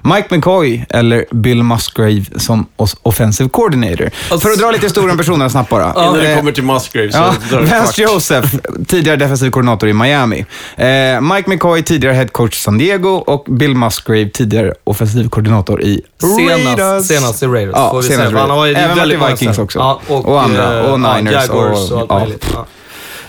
[0.04, 2.66] Mike McCoy eller Bill Musgrave som
[3.02, 4.10] offensive coordinator.
[4.38, 5.94] För att dra lite historia om personerna snabbt bara.
[5.96, 7.34] Innan det Eh, kommer till Musgrave så Ja,
[7.70, 8.02] Vance.
[8.02, 8.54] Joseph,
[8.88, 10.44] tidigare defensiv koordinator i Miami.
[10.76, 16.00] Eh, Mike McCoy, tidigare head coach San Diego och Bill Musgrave, tidigare offensiv koordinator i
[16.20, 17.06] Senast, Raiders.
[17.06, 17.74] senast i Raiders.
[17.76, 18.40] Ja, får vi senast säga.
[18.40, 19.78] Han har ju Även varit väldigt i Vikings också.
[19.78, 20.78] Ja, och, Och andra.
[20.78, 22.18] eh, Och ja, Niners Jaguars och, och- allt ja.
[22.18, 22.46] möjligt.
[22.54, 22.66] Ja.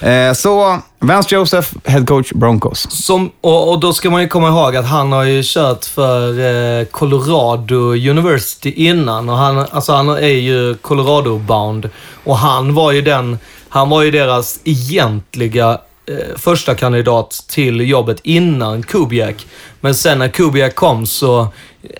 [0.04, 2.88] Eh, så, Vance Joseph, head coach Broncos.
[2.92, 6.40] Som, och, och då ska man ju komma ihåg att han har ju kört för
[6.40, 7.76] eh, Colorado
[8.10, 9.30] University innan.
[9.30, 11.90] Och han, alltså han är ju Colorado-bound.
[12.24, 13.40] Och han var ju den,
[13.70, 19.46] han var ju deras egentliga eh, första kandidat till jobbet innan Kubiak.
[19.82, 21.48] Men sen när Kubiak kom så,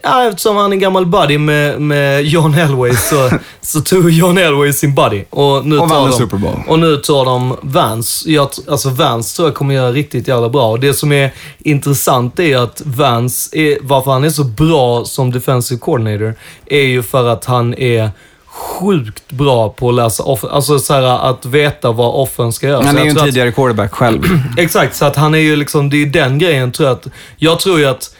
[0.04, 3.30] ja, eftersom han är gammal buddy med, med John Elway så,
[3.62, 5.24] så tog John Elway sin buddy.
[5.30, 6.56] Och, nu Och vann tar en de, Super Bowl.
[6.68, 8.30] och nu tar de Vance.
[8.32, 10.70] Jag, alltså Vance tror jag kommer göra riktigt jävla bra.
[10.72, 15.32] Och det som är intressant är att Vance, är, varför han är så bra som
[15.32, 18.12] defensive coordinator, är ju för att han är
[18.48, 22.86] sjukt bra på att läsa off Alltså så här, att veta vad offen ska göra.
[22.86, 24.24] Han är ju en tror att- tidigare quarterback själv.
[24.58, 27.60] Exakt, så att han är ju liksom, det är den grejen tror jag att, jag
[27.60, 28.16] tror ju att,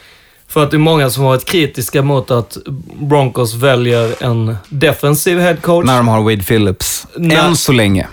[0.54, 2.56] för att det är många som har varit kritiska mot att
[3.00, 5.86] Broncos väljer en defensiv head coach.
[5.86, 7.06] när de har Wade Phillips.
[7.16, 8.06] När- Än så länge.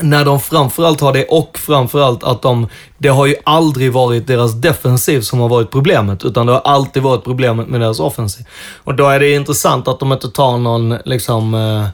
[0.00, 4.52] när de framförallt har det och framförallt att de, det har ju aldrig varit deras
[4.52, 8.46] defensiv som har varit problemet, utan det har alltid varit problemet med deras offensiv.
[8.84, 11.86] Och då är det intressant att de inte tar någon, liksom, eh,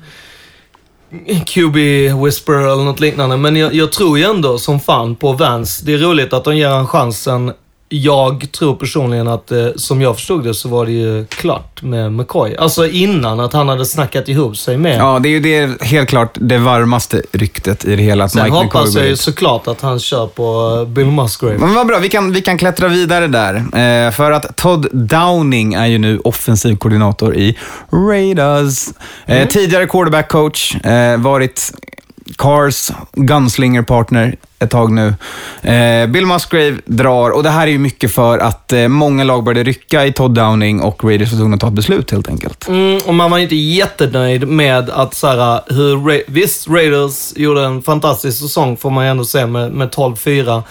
[1.46, 1.76] QB
[2.24, 3.36] whisperer eller något liknande.
[3.36, 5.82] Men jag, jag tror ju ändå som fan på Vance.
[5.86, 7.52] Det är roligt att de ger han chansen.
[7.88, 12.12] Jag tror personligen att, eh, som jag förstod det, så var det ju klart med
[12.12, 12.56] McCoy.
[12.56, 14.98] Alltså innan att han hade snackat ihop sig med.
[14.98, 18.24] Ja, det är ju det, helt klart det varmaste ryktet i det hela.
[18.24, 21.58] Att Sen Mike hoppas jag ju såklart att han kör på eh, Bill Musgrave.
[21.58, 23.54] Men vad bra, vi kan, vi kan klättra vidare där.
[23.54, 27.58] Eh, för att Todd Downing är ju nu offensiv koordinator i
[27.92, 28.88] Raiders.
[29.26, 31.72] Eh, Tidigare quarterback coach, eh, varit
[32.36, 35.14] Cars gunslinger-partner ett tag nu.
[35.62, 39.44] Eh, Bill Musgrave drar och det här är ju mycket för att eh, många lag
[39.44, 42.68] började rycka i Todd Downing och Raiders var tvungna att ta ett beslut helt enkelt.
[42.68, 45.96] Mm, och man var inte jättenöjd med att så här, hur...
[45.96, 50.62] Ra- Visst, Raiders gjorde en fantastisk säsong får man ju ändå säga med, med 12-4.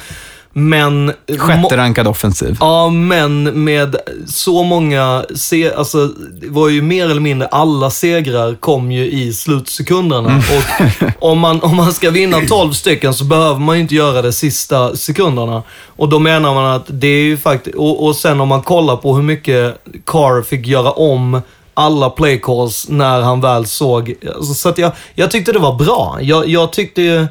[0.60, 1.13] Men...
[1.38, 2.58] Sjätte rankad offensiv.
[2.60, 3.96] Ja, men med
[4.28, 5.26] så många...
[5.36, 6.08] Se, alltså,
[6.41, 10.30] det var ju mer eller mindre alla segrar kom ju i slutsekunderna.
[10.30, 10.39] Mm.
[10.39, 14.22] Och om man, om man ska vinna 12 stycken så behöver man ju inte göra
[14.22, 15.63] det sista sekunderna.
[15.86, 17.76] Och då menar man att det är ju faktiskt...
[17.76, 21.41] Och, och sen om man kollar på hur mycket Carr fick göra om
[21.74, 24.13] alla playcalls när han väl såg...
[24.36, 26.17] Alltså, så att jag, jag tyckte det var bra.
[26.22, 27.28] Jag, jag tyckte ju...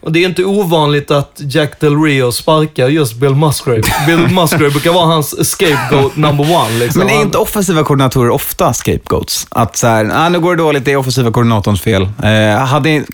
[0.00, 3.82] Och det är inte ovanligt att Jack Del Rio sparkar just Bill Musgrave.
[4.06, 6.78] Bill Musgrave brukar vara hans scapegoat number one.
[6.78, 6.98] Liksom.
[6.98, 9.46] Men är inte offensiva koordinatorer ofta scapegoats?
[9.50, 12.08] Att så här, ah, nu går det dåligt, det är offensiva koordinatorns fel.
[12.22, 13.04] Eh, hade,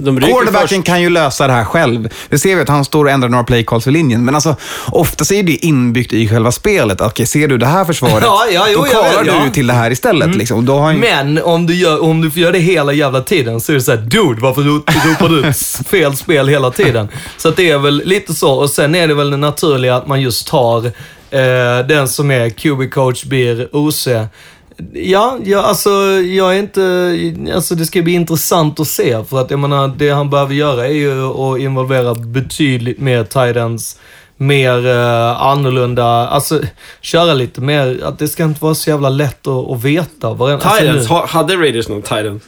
[0.00, 0.84] De quarterbacken först.
[0.86, 2.08] kan ju lösa det här själv.
[2.28, 4.24] Det ser vi att han står och ändrar några playcalls vid linjen.
[4.24, 7.00] Men alltså, ofta så är det inbyggt i själva spelet.
[7.00, 9.36] Okej, ser du det här försvaret, Ja, ja, jo, då jag kallar du ja.
[9.40, 9.52] Mm.
[9.52, 10.34] till det här istället.
[10.36, 10.56] Liksom.
[10.58, 10.98] Och Då har ju...
[10.98, 13.82] Men om du, gör, om du får göra det hela jävla tiden så är det
[13.82, 15.56] såhär, dude, varför ro- ropar du ut
[15.90, 17.08] fel spel hela tiden?
[17.36, 18.52] Så att det är väl lite så.
[18.52, 20.86] Och sen är det väl det naturliga att man just tar
[21.30, 24.08] eh, den som är QB-coach, blir OC.
[24.92, 25.90] Ja, ja, alltså
[26.20, 27.54] jag är inte...
[27.54, 29.24] Alltså det ska bli intressant att se.
[29.24, 33.56] För att jag menar, det han behöver göra är ju att involvera betydligt mer tight
[33.56, 33.96] ends.
[34.36, 36.60] Mer eh, annorlunda, alltså
[37.00, 40.34] köra lite mer, att det ska inte vara så jävla lätt att, att veta.
[40.34, 42.40] Varenda, alltså, Titans, nu- ha- hade Raiders någon Titan?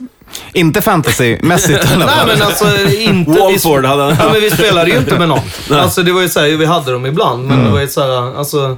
[0.53, 2.67] Inte fantasymässigt Nej men alltså
[3.01, 3.31] inte...
[3.31, 4.17] Walford hade han.
[4.21, 5.41] Ja, men vi spelade ju inte med någon.
[5.71, 8.77] Alltså det var ju såhär, vi hade dem ibland, men det var ju såhär, alltså...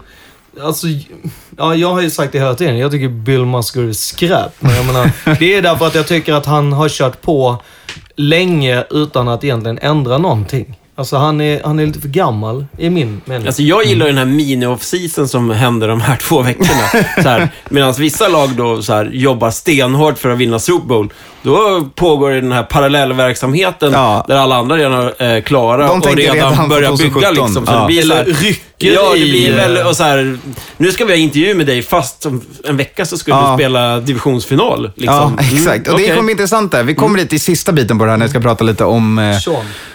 [0.63, 0.87] Alltså,
[1.59, 2.79] ja, jag har ju sagt det hela tiden.
[2.79, 4.53] Jag tycker Bill Musgrave är skräp.
[4.61, 7.63] Men jag menar, det är därför att jag tycker att han har kört på
[8.17, 10.77] länge utan att egentligen ändra någonting.
[10.97, 13.47] Alltså han är, han är lite för gammal, i min mening.
[13.47, 17.49] Alltså jag gillar den här mini-off-season som händer de här två veckorna.
[17.69, 21.13] Medan vissa lag då så här, jobbar stenhårt för att vinna Super Bowl.
[21.45, 24.25] Då pågår den här parallellverksamheten Ja.
[24.29, 27.15] där alla andra redan är klara De och redan, redan börjar 2017.
[27.15, 27.31] bygga.
[27.31, 27.67] Liksom.
[27.67, 27.81] Så Ja.
[27.81, 30.39] det blir så här, rycker Ja, det blir eh, väl och så här,
[30.77, 33.49] nu ska vi ha intervju med dig fast om en vecka så ska Ja.
[33.51, 34.91] du spela divisionsfinal.
[34.97, 35.37] Liksom.
[35.39, 35.89] Ja, exakt.
[35.89, 36.09] Och det okej.
[36.09, 36.83] kommer bli intressant där.
[36.83, 39.19] Vi kommer dit i sista biten på det här när vi ska prata lite om
[39.19, 39.37] eh,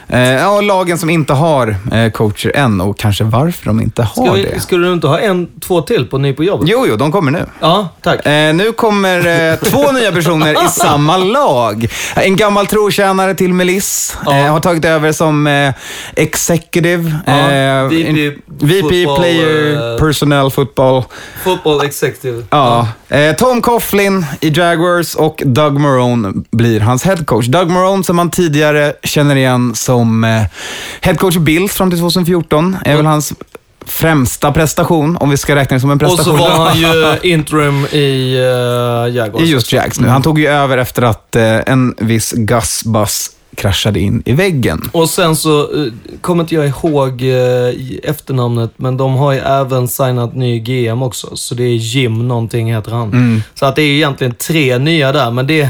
[0.09, 4.25] eh, ja, lagen som inte har eh, coacher än och kanske varför de inte har
[4.25, 4.49] Ska det.
[4.53, 6.69] vi, skulle du inte ha en, två till på Ny på jobbet?
[6.71, 7.45] Jo, jo, de kommer nu.
[7.59, 8.25] Ja, tack.
[8.25, 11.38] Eh, nu kommer eh, två nya personer i samma lag.
[12.15, 14.37] En gammal trotjänare till Meliss Ja.
[14.37, 15.73] eh, har tagit över som eh,
[16.15, 17.15] executive.
[17.25, 21.03] Ja, eh, VP VP football, player, eh, personnel football.
[21.43, 22.43] Football executive.
[22.49, 22.87] Ja.
[23.09, 27.45] Eh, Tom Coughlin i Jaguars och Doug Marone blir hans headcoach.
[27.45, 30.41] Doug Marone som man tidigare känner igen som eh,
[31.01, 33.33] headcoach i Bills fram till 2014 är väl hans
[33.85, 36.37] främsta prestation, om vi ska räkna det som en Och prestation.
[36.37, 39.43] så var han ju interim i uh, Jaguars.
[39.43, 40.07] I just Jags nu.
[40.07, 44.89] Han tog ju över efter att eh, en viss Gus Bus kraschade in i väggen.
[44.91, 49.39] Och sen så eh, kommer inte jag ihåg eh, i efternamnet, men de har ju
[49.39, 51.35] även signat ny GM också.
[51.35, 53.07] Så det är Jim någonting heter han.
[53.07, 53.43] Mm.
[53.53, 55.69] Så att det är egentligen tre nya där, men det...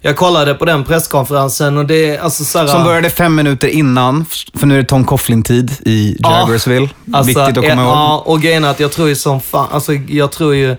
[0.00, 2.66] Jag kollade på den presskonferensen och det är alltså såhär...
[2.66, 6.88] Som började fem minuter innan, för nu är det Tom Coughlin-tid i Ja, Jaguarsville.
[7.12, 7.92] Alltså, Viktigt att komma ihåg.
[7.92, 10.76] Ja, och grejen är att jag tror ju som fan, alltså jag tror ju...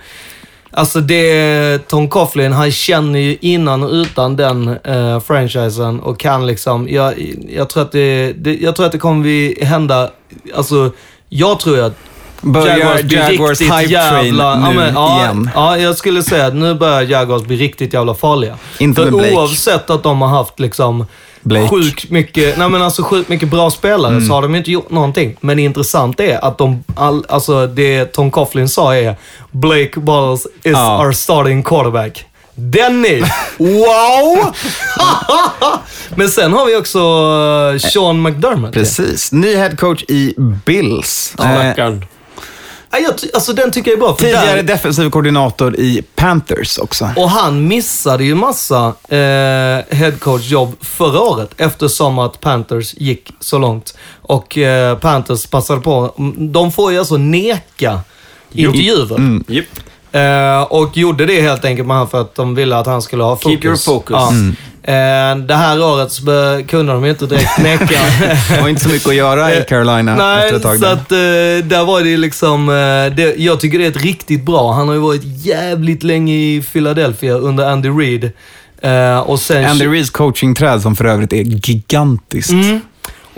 [0.71, 6.47] Alltså det, Tom Coughlin, han känner ju innan och utan den eh, franchisen och kan
[6.47, 10.09] liksom, jag, jag, tror att det, det, jag tror att det kommer vi hända,
[10.55, 10.91] alltså
[11.29, 11.93] jag tror att
[12.41, 14.43] Börjar Jaguars blir Jaguars riktigt hype jävla...
[14.43, 15.49] ja, nu men, ja, igen?
[15.55, 18.55] Ja, jag skulle säga att nu börjar Jaguars bli riktigt jävla farliga.
[18.77, 19.35] Inte För med Blake.
[19.35, 21.05] oavsett att de har haft liksom
[21.41, 21.67] Blake.
[21.67, 24.27] sjukt mycket, nej men alltså sjukt mycket bra spelare Mm.
[24.27, 25.35] så har de inte gjort någonting.
[25.41, 29.15] Men intressant är att de, all, alltså det Tom Coughlin sa är
[29.51, 31.05] Blake Balls is Ja.
[31.05, 32.25] our starting quarterback.
[32.55, 33.25] Dennis!
[33.57, 34.53] Wow!
[36.15, 36.99] Men sen har vi också
[37.73, 38.73] eh, Sean McDermott.
[38.73, 39.31] Precis.
[39.31, 40.33] Ny headcoach i
[40.65, 41.33] Bills.
[41.39, 42.05] Eh, Stackarn.
[42.91, 44.15] Jag Alltså den tycker jag är bra.
[44.15, 47.09] För tidigare där, defensiv koordinator i Panthers också.
[47.15, 53.97] och han missade ju massa eh, headcoach-jobb förra året eftersom att Panthers gick så långt.
[54.21, 56.13] Och eh, Panthers passade på.
[56.37, 57.99] De får ju alltså neka
[58.51, 59.15] intervjuer.
[59.15, 59.43] Mm.
[59.47, 59.65] Japp.
[60.11, 63.23] Eh, och gjorde det helt enkelt med han för att de ville att han skulle
[63.23, 63.51] ha fokus.
[63.51, 64.15] Keep your focus.
[64.19, 64.29] Ja.
[64.29, 64.55] Mm.
[64.83, 66.23] Eh, det här året så
[66.67, 67.85] kunde de inte direkt neka.
[68.55, 70.75] Det var inte så mycket att göra i Carolina efter Nej, ett tag.
[70.75, 70.93] så där.
[70.93, 72.69] att eh, där var det ju liksom...
[72.69, 74.73] Eh, det, jag tycker det är ett riktigt bra.
[74.73, 78.31] Han har ju varit jävligt länge i Philadelphia under Andy Reid.
[78.81, 79.65] Eh, och sen...
[79.65, 82.51] Andy Reeds coachingträd som för övrigt är gigantiskt.
[82.51, 82.81] Mm.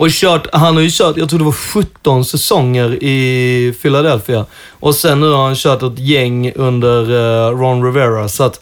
[0.02, 4.46] Och kört, han har ju kört, jag tror det var 17 säsonger i Philadelphia.
[4.70, 8.28] Och sen nu har han kört ett gäng under eh, Ron Rivera.
[8.28, 8.60] Så att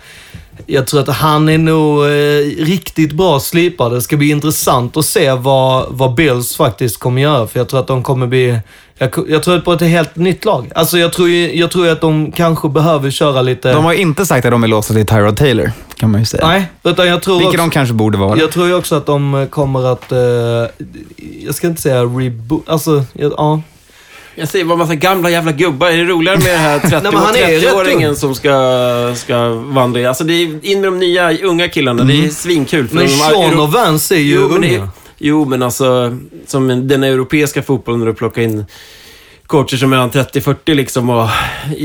[0.66, 3.92] jag tror att han är nog eh, riktigt bra slipad.
[3.92, 7.46] Det ska bli intressant att se vad, vad Bills faktiskt kommer göra.
[7.46, 8.58] För jag tror att de kommer bli...
[8.98, 10.72] Jag, jag tror på ett helt nytt lag.
[10.74, 13.72] Alltså jag tror jag tror att de kanske behöver köra lite...
[13.72, 16.46] De har inte sagt att de är låsta till Tyrod Taylor, kan man ju säga.
[16.46, 17.58] Nej, utan jag tror Vilket också...
[17.58, 18.38] de kanske borde vara.
[18.38, 20.18] Jag tror ju också att de kommer att, eh,
[21.44, 23.60] jag ska inte säga reboot, alltså, ja.
[24.34, 24.40] Ja.
[24.40, 25.88] Jag säger bara massa gamla jävla gubbar.
[25.88, 28.16] Är det roligare med den här 30 Nej, men han är rätt 30-åringen ung.
[28.16, 30.08] som ska, ska vandra?
[30.08, 32.04] Alltså det är in med de nya unga killarna.
[32.04, 32.88] Det är svinkul.
[32.88, 34.88] för Men Sean och Vance är ju Jo, men, det, unga.
[35.18, 36.16] jo, men alltså
[36.46, 38.64] som den europeiska fotbollen när du plockar in
[39.50, 41.10] coacher som är mellan 30-40 liksom.
[41.10, 41.28] Och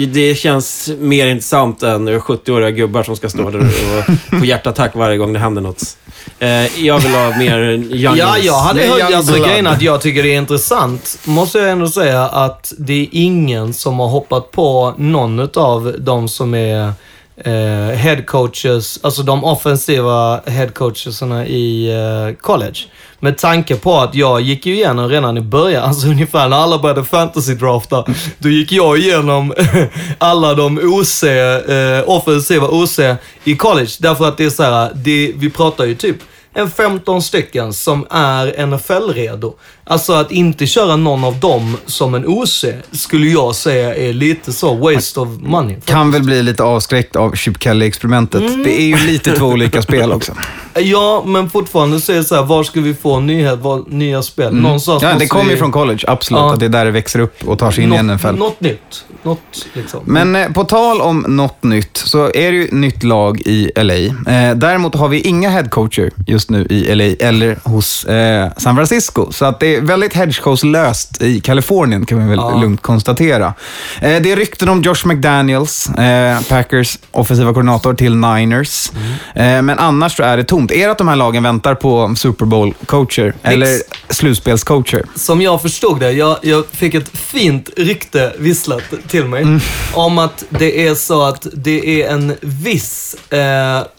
[0.08, 5.18] det känns mer intressant än 70-åriga gubbar som ska stå där och få hjärtattack varje
[5.18, 5.98] gång det händer något.
[6.40, 10.24] Eh, jag vill ha mer young Ja, jag hade hört, alltså grejen att jag tycker
[10.24, 14.94] det är intressant, måste jag ändå säga, att det är ingen som har hoppat på
[14.98, 16.94] någon av de som är
[17.38, 22.80] eh, headcoaches, alltså de offensiva headcoacherna i eh, college.
[23.20, 26.80] Med tanke på att jag gick ju igenom redan i början, alltså ungefär när alla
[26.80, 28.06] började fantasy-drafta,
[28.38, 29.54] då gick jag igenom
[30.18, 33.00] alla de OC, eh, offensiva OC
[33.44, 33.92] i college.
[34.00, 36.18] Därför att det är så här, det, vi pratar ju typ
[36.58, 39.54] en 15 stycken som är NFL-redo.
[39.84, 44.54] Alltså att inte köra någon av dem som en OC skulle jag säga är lite
[44.54, 45.76] så waste of money.
[45.86, 48.42] Kan väl bli lite avskräckt av Chip Kelly-experimentet.
[48.42, 48.64] Mm.
[48.64, 50.34] Det är ju lite två olika spel också.
[50.78, 54.22] Ja, men fortfarande så är det så här, var ska vi få nya, var, nya
[54.24, 54.56] spel?
[54.56, 55.14] Någonstans Mm.
[55.14, 56.40] Ja, det kommer ju vi- från college, absolut.
[56.40, 56.54] Ja.
[56.54, 58.36] Att det är där det växer upp och tar sig in i något, NFL.
[58.36, 59.06] Något nytt.
[59.24, 59.40] Något
[59.74, 60.00] liksom.
[60.06, 63.94] Men eh, på tal om något nytt, så är det ju nytt lag i LA.
[63.94, 69.32] Eh, däremot har vi inga headcoacher just nu i LA eller hos eh, San Francisco.
[69.32, 72.58] Så att det är väldigt hedgecoach-löst i Kalifornien kan vi väl Ja.
[72.62, 73.54] lugnt konstatera.
[74.02, 78.92] Eh, det är rykten om Josh McDaniels, eh, Packers offensiva koordinator till Niners.
[79.36, 79.58] Mm.
[79.58, 80.72] Eh, men annars så är det tomt.
[80.72, 83.78] Är det att de här lagen väntar på Super Bowl-coacher eller
[84.14, 85.06] slutspelscoacher?
[85.16, 89.42] Som jag förstod det, jag, jag fick ett fint rykte visslat till mig.
[89.42, 89.60] Mm.
[89.94, 93.40] Om att det är så att det är en viss eh,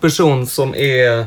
[0.01, 1.27] person som är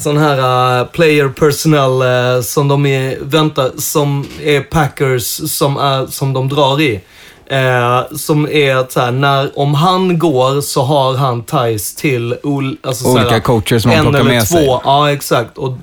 [0.00, 6.06] sån här eh, player personnel eh, som de är, väntar, som är Packers som, är,
[6.06, 7.00] som de drar i.
[7.46, 12.36] Eh, som är att så här, när, om han går så har han ties till
[12.42, 14.56] ol, alltså, så Olika här, coacher som han en plockar eller med två.
[14.56, 14.80] sig.
[14.84, 15.58] Ja, exakt.
[15.58, 15.74] Och,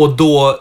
[0.00, 0.60] och då,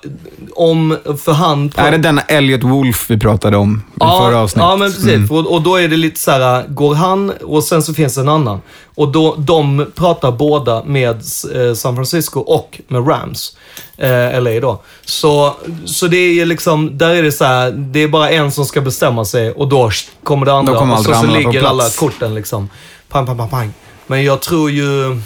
[0.56, 1.72] om, för han...
[1.76, 4.70] Är det denna Elliot Wolf vi pratade om i förra avsnittet?
[4.70, 5.32] Ja, men precis.
[5.32, 8.30] Och, och då är det lite så här, går han och sen så finns en
[8.30, 8.62] annan.
[8.96, 11.16] Och då, de pratar båda med
[11.56, 13.58] eh, San Francisco och med Rams.
[13.98, 14.82] Eh, LA då.
[15.06, 18.66] Så, så det är liksom, där är det så här, det är bara en som
[18.66, 19.92] ska bestämma sig och då
[20.24, 20.74] kommer det andra.
[20.74, 22.70] Då kommer och så, så på ligger alla korten liksom.
[23.10, 23.74] Pang, pang, pang, pang.
[24.08, 25.22] Men jag tror ju...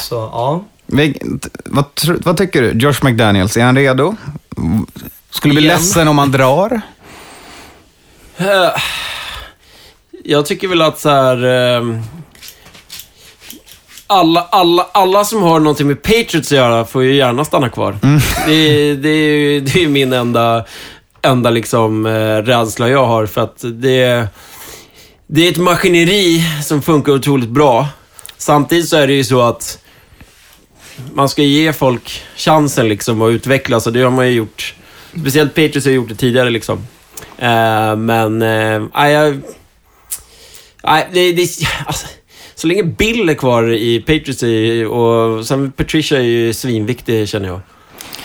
[0.00, 0.64] Så, ja.
[1.64, 1.84] Vad,
[2.24, 2.70] vad tycker du?
[2.78, 4.16] Josh McDaniels, är han redo?
[5.30, 5.76] Skulle bli Igen.
[5.76, 6.80] ledsen om han drar?
[8.36, 8.70] Eh,
[10.24, 11.44] Jag tycker väl att så här...
[11.44, 12.02] ehm,
[14.06, 17.98] alla, alla, alla som har någonting med Patriots att göra får ju gärna stanna kvar.
[18.46, 20.64] Det, det, är ju- det är min enda,
[21.22, 23.26] enda liksom, eh, rädsla jag har.
[23.26, 24.26] För att det,
[25.26, 27.86] det är ett maskineri som funkar otroligt bra.
[28.36, 29.78] Samtidigt så är det ju så att
[31.14, 34.74] man ska ge folk chansen liksom att utvecklas och det har man ju gjort.
[35.20, 36.78] Speciellt Patriots har gjort det tidigare liksom.
[37.42, 41.48] Uh, men, nej, uh, uh, det, det,
[41.86, 42.06] alltså,
[42.54, 44.42] så länge Bill är kvar i Patriots
[44.90, 47.60] och sen Patricia är ju svinviktig känner jag.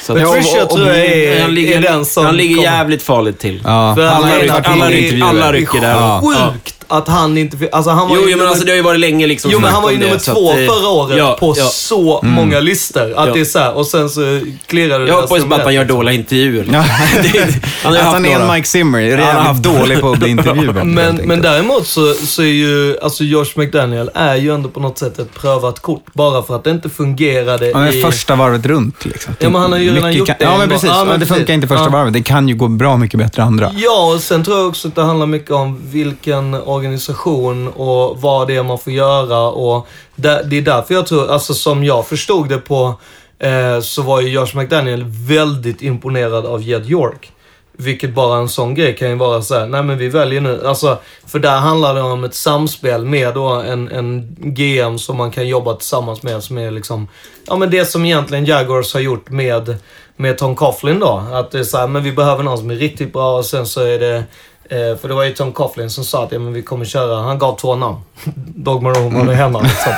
[0.02, 3.40] Så att- Patricia tror jag är, han ligger, är den som han ligger jävligt farligt
[3.40, 3.62] till.
[3.66, 4.28] Ja, För alla-
[4.64, 5.28] alla inne i ryck- intervjuer.
[5.30, 5.92] alla rycker där.
[5.92, 6.22] Ja.
[6.54, 7.58] Sjukt att han inte.
[7.72, 9.52] Alltså han var Jo, ju jo, men nummer- alltså det har ju varit länge liksom
[9.52, 11.66] Jo, men han var ju nummer det, två att, förra året ja, på ja.
[11.66, 13.02] så många listor.
[13.16, 13.34] Att Ja.
[13.34, 15.86] det är så här, och sen så klirrade det Jag hoppas bara att han gör
[15.86, 16.66] dåliga intervjuer.
[16.72, 16.86] Ja.
[17.34, 18.54] Det- han har Att han är en.
[18.54, 19.00] Mike Zimmer.
[19.02, 20.86] Är han har jävligt haft- dålig på att bli intervjuad.
[20.86, 24.98] Men, men däremot så, så är ju, alltså Josh McDaniel är ju ändå på något
[24.98, 26.06] sätt ett prövat kort.
[26.14, 28.02] Bara för att det inte fungerade Ja, men i...
[28.02, 29.36] första varvet runt liksom.
[29.40, 30.90] Ja, men han har ju redan gjort kan, det Ja, en men precis.
[30.90, 31.36] Ja, men det precis.
[31.38, 31.90] funkar inte första Ja.
[31.90, 32.14] varvet.
[32.14, 33.72] Det kan ju gå bra mycket bättre andra.
[33.76, 38.48] Ja, och sen tror jag också att det handlar mycket om vilken organisation och vad
[38.48, 39.40] det är man får göra.
[39.40, 43.00] Och där, det är därför jag tror, alltså som jag förstod det på,
[43.40, 47.32] eh, så var ju Josh McDaniel väldigt imponerad av Jed York.
[47.78, 50.68] Vilket bara en sån grej kan ju vara så här, nej men vi väljer nu.
[50.68, 50.98] Alltså,
[51.28, 55.48] för där handlar det om ett samspel med då en, en GM som man kan
[55.48, 56.44] jobba tillsammans med.
[56.44, 57.08] Som är liksom,
[57.48, 59.76] ja men det som egentligen Jaguars har gjort med,
[60.16, 61.24] med Tom Coughlin då.
[61.34, 63.66] Att det är så här, men vi behöver någon som är riktigt bra och sen
[63.66, 64.24] så är det
[64.70, 67.22] Eh, för det var ju Tom Coughlin som sa att ja, men vi kommer köra,
[67.22, 67.98] han gav två namn.
[68.56, 69.94] Dog Marone och hemma liksom.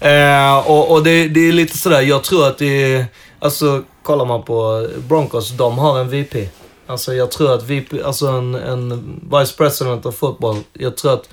[0.08, 3.06] eh, och och det, det är lite sådär, jag tror att det är,
[3.38, 6.48] alltså kollar man på Broncos, de har en VP.
[6.88, 11.28] Alltså jag tror att VP, alltså en, en Vice President of Football, jag tror att,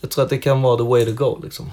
[0.00, 1.70] jag tror att det kan vara the way to go liksom.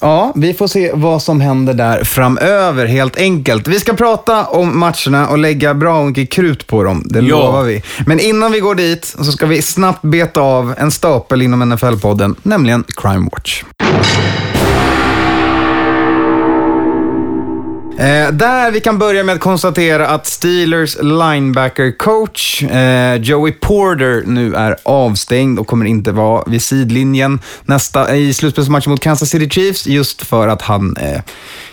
[0.00, 3.68] Ja, vi får se vad som händer där framöver helt enkelt.
[3.68, 7.36] Vi ska prata om matcherna och lägga bra mycket krut på dem, det Ja.
[7.38, 7.82] lovar vi.
[8.06, 12.34] Men innan vi går dit så ska vi snabbt beta av en stapel inom NFL-podden,
[12.42, 13.62] nämligen Crime Watch.
[17.98, 24.54] Eh, där vi kan börja med att konstatera att Steelers linebacker-coach eh, Joey Porter nu
[24.54, 29.86] är avstängd och kommer inte vara vid sidlinjen nästa, i slutspelsmatchen mot Kansas City Chiefs
[29.86, 31.20] just för att han eh,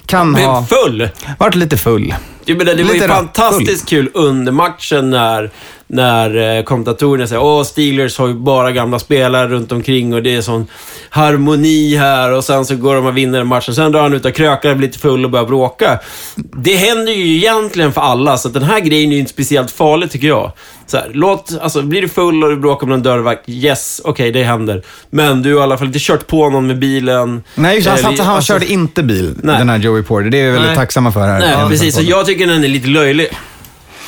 [0.06, 1.10] kan Men ha full!
[1.38, 2.16] varit lite full.
[2.46, 5.52] Jag menar, det var ju Lite fantastiskt kul under matchen när,
[5.92, 10.36] när eh, kommentatorerna säger åh, Steelers har ju bara gamla spelare runt omkring och det
[10.36, 10.68] är sån
[11.10, 13.76] harmoni här och sen så går de och vinner matchen.
[13.76, 16.00] Sen drar han ut och krökar, blir lite full och börjar bråka.
[16.36, 19.72] Det händer ju egentligen för alla, så att den här grejen är ju inte speciellt
[19.72, 20.52] farlig tycker jag.
[20.88, 24.32] Så här, låt, alltså, blir du full och du bråkar med en dörrvakt, yes, okej,
[24.32, 24.84] det händer.
[25.10, 27.44] Men du har i alla fall inte kört på någon med bilen.
[27.56, 29.58] Nej, just, han, Eller- han alltså- körde inte bil, Nej.
[29.58, 30.30] den här Joey Porter.
[30.30, 30.76] Det är vi väldigt Nej.
[30.76, 31.40] tacksamma för här.
[31.40, 31.96] Nej, precis.
[31.96, 33.28] Så jag tycker den är lite löjlig.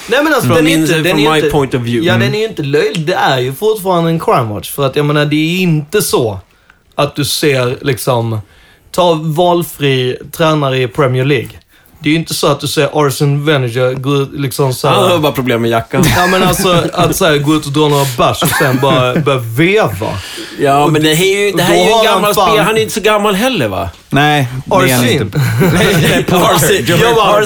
[0.07, 0.97] Nej men alltså Från den är min- inte...
[0.99, 2.07] Den är inte, point of view.
[2.07, 2.27] Ja, Mm.
[2.27, 3.05] den är ju inte löjlig.
[3.05, 4.71] Det är ju fortfarande en crime watch.
[4.71, 6.39] För att jag menar, det är inte så
[6.95, 8.39] att du ser liksom...
[8.91, 11.49] Ta valfri tränare i Premier League.
[11.99, 14.95] Det är ju inte så att du ser Arsen Veneger gå ut liksom så här-
[14.95, 16.03] Han har bara problem med jackan.
[16.15, 19.15] Ja men alltså att så här, gå ut och dra några bärs och sen bara
[19.15, 20.07] börja veva.
[20.59, 22.61] Ja, men det här är ju, det här är ju en gammal spelare.
[22.61, 23.89] Han är inte så gammal heller, va?
[24.13, 26.85] Nej, det är Arsin.
[26.87, 27.37] Jag bara-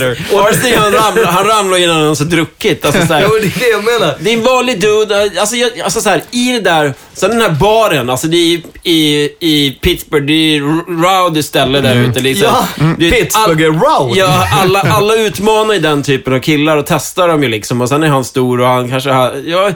[0.49, 2.85] Arsi, han ramlade, han ramlade innan han ens druckit.
[2.85, 4.15] Alltså, så här, Ja men det är det jag menar.
[4.19, 5.31] det är en vanlig dude.
[5.39, 8.61] Alltså, jag, alltså så här, i det där, sen den här baren, alltså det är
[8.83, 10.61] i, i, Pittsburgh, det är
[11.01, 12.19] rowdy ställe där ute.
[12.19, 12.47] Liksom.
[12.77, 14.19] Ja, Det är- Pittsburgh är rowdy.
[14.19, 17.81] Ja, alla, alla utmanar ju den typen av killar och testar dem ju liksom.
[17.81, 19.33] Och sen är han stor och han kanske har...
[19.45, 19.73] Jag,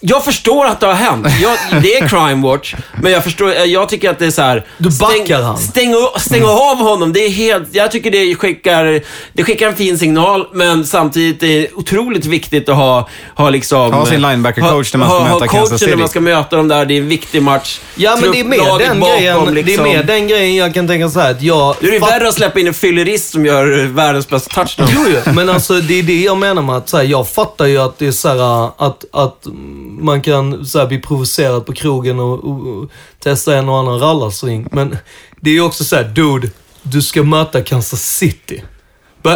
[0.00, 1.26] jag förstår att det har hänt.
[1.42, 4.66] Jag, det är crime watch, men jag förstår, jag tycker att det är så här.
[4.78, 5.58] Du backar han.
[5.58, 7.12] Stäng, stäng av honom.
[7.12, 9.00] Det är helt, jag tycker det skickar,
[9.32, 13.92] det skickar en fin signal, men samtidigt är det otroligt viktigt att ha, ha liksom...
[13.92, 15.90] Ha sin linebacker-coach när man ska ha, möta ha Kansas City.
[15.90, 16.84] när man ska möta dem där.
[16.84, 17.80] Det är en viktig match.
[17.94, 19.54] Ja men det är mer den bakom, grejen.
[19.54, 19.84] Det är liksom.
[19.84, 21.84] mer den grejen jag kan tänka så här att jag...
[21.84, 24.88] Är det fatt- värre att släppa in en fyllerist som gör världens bästa touchdown.
[24.94, 27.66] Jo, jo, men alltså det är det jag menar med att så här, jag fattar
[27.66, 29.46] ju att det är så här, att, att
[29.88, 34.00] man kan så här, bli provocerad på krogen och, och, och testa en och annan
[34.00, 34.66] rallarsving.
[34.72, 34.96] Men
[35.40, 36.50] det är ju också så här, dude,
[36.82, 38.62] du ska möta Kansas City.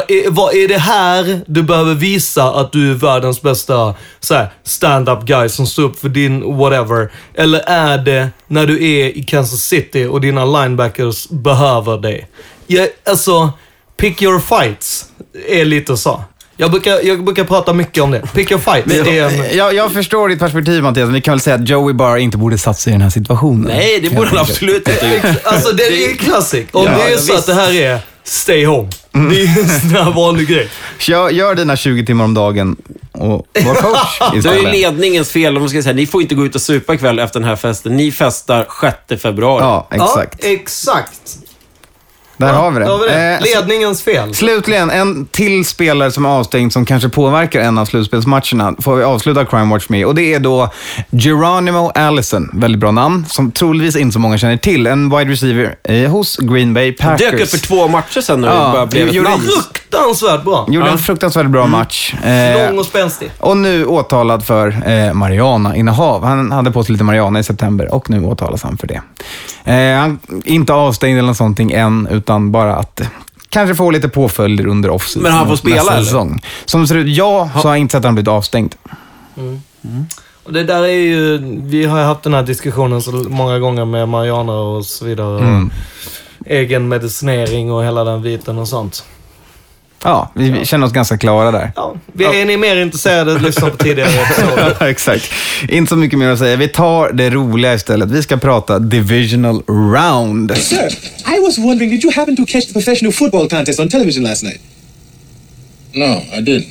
[0.09, 4.53] Är- Vad är det här du behöver visa att du är världens bästa så här,
[4.65, 7.13] stand-up guy som står upp för din whatever?
[7.35, 12.29] Eller är det när du är i Kansas City och dina linebackers behöver dig?
[12.67, 13.53] Ja, alltså,
[13.97, 15.07] pick your fights
[15.49, 16.25] är lite så.
[16.63, 18.21] Jag brukar, jag brukar prata mycket om det.
[18.35, 18.87] Pick your fights.
[18.87, 21.57] Men, det är en, jag, jag förstår ditt perspektiv Mattias, men vi kan väl säga
[21.57, 23.73] att Joey bara inte borde satt sig i den här situationen.
[23.77, 25.37] Nej, det borde han absolut inte gjort.
[25.45, 26.69] alltså det är ju klassik.
[26.73, 28.89] Om Ja, det är så att det här är stay home.
[29.13, 30.69] Det är ju en sån här vanlig grej.
[31.01, 32.77] Gör, gör dina 20 timmar om dagen
[33.13, 35.57] och var coach Det är ju ledningens fel.
[35.57, 37.57] Om man ska säga, ni får inte gå ut och supa ikväll efter den här
[37.57, 37.97] festen.
[37.97, 38.67] Ni festar
[39.09, 39.63] 6 februari.
[39.63, 40.45] Ja, exakt.
[40.45, 41.39] Ja, exakt.
[42.37, 42.87] Där har vi det.
[42.87, 43.35] Har vi det.
[43.35, 44.35] Eh, Ledningens fel.
[44.35, 49.05] Slutligen, en till spelare som är avstängd som kanske påverkar en av slutspelsmatcherna får vi
[49.05, 50.07] avsluta Crime Watch med.
[50.07, 50.71] Och det är då
[51.11, 54.87] Geronimo Allison, väldigt bra namn, som troligtvis inte så många känner till.
[54.87, 57.31] En wide receiver eh, hos Green Bay Packers.
[57.31, 59.43] Dök upp för två matcher sen när Ja, bara blev ett namn.
[59.43, 60.67] Fruktansvärt bra.
[60.69, 62.15] Gjorde en fruktansvärt bra match.
[62.25, 63.31] Eh, Lång och spänstig.
[63.39, 66.25] och nu åtalad för eh, Mariana-innehav.
[66.25, 69.01] Han hade på sig lite Mariana i september och nu åtalas han för det.
[69.65, 73.07] Eh, han är inte avstängd eller något sånt än, utan bara att eh,
[73.49, 76.05] kanske få lite påföljder under off Men han får spela, eller?
[76.05, 76.41] säsong.
[76.65, 78.75] Som det ser ut, ja, så har jag inte sett att han blivit avstängd.
[80.45, 84.09] Och det där är ju, vi har haft den här diskussionen så många gånger med
[84.09, 85.39] Mariana och så vidare.
[85.39, 85.71] Mm.
[86.47, 89.05] Egen medicinering och hela den biten och sånt.
[90.05, 91.73] Ja, vi, vi känner oss ganska klara där.
[91.77, 94.87] Ja, vi är ni mer intresserade, lyssna på tidigare episoder.
[94.89, 95.31] Exakt.
[95.69, 96.57] Inte så mycket mer att säga.
[96.57, 98.11] Vi tar det roliga istället.
[98.11, 100.57] Vi ska prata divisional round.
[100.57, 100.89] Sir,
[101.37, 104.43] I was wondering, did you happen to catch the professional football contest on television last
[104.43, 104.61] night?
[105.95, 106.67] No, I didn't.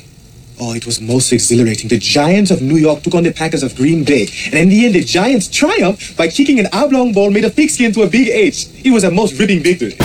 [0.58, 1.88] Oh, it was most exhilarating.
[1.88, 4.28] The Giants of New York took on the Packers of Green Bay.
[4.46, 7.92] And in the end, the Giants triumphed by kicking an oblong ball made of pigskin
[7.94, 8.66] to a big H.
[8.84, 9.96] It was a most ripping victory.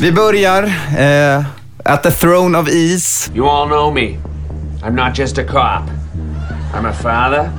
[0.00, 0.62] Vi börjar
[0.98, 1.44] eh,
[1.84, 3.30] at the throne of ease.
[3.34, 4.18] You all know me.
[4.82, 5.82] I'm not just a cop.
[6.74, 7.50] I'm a father,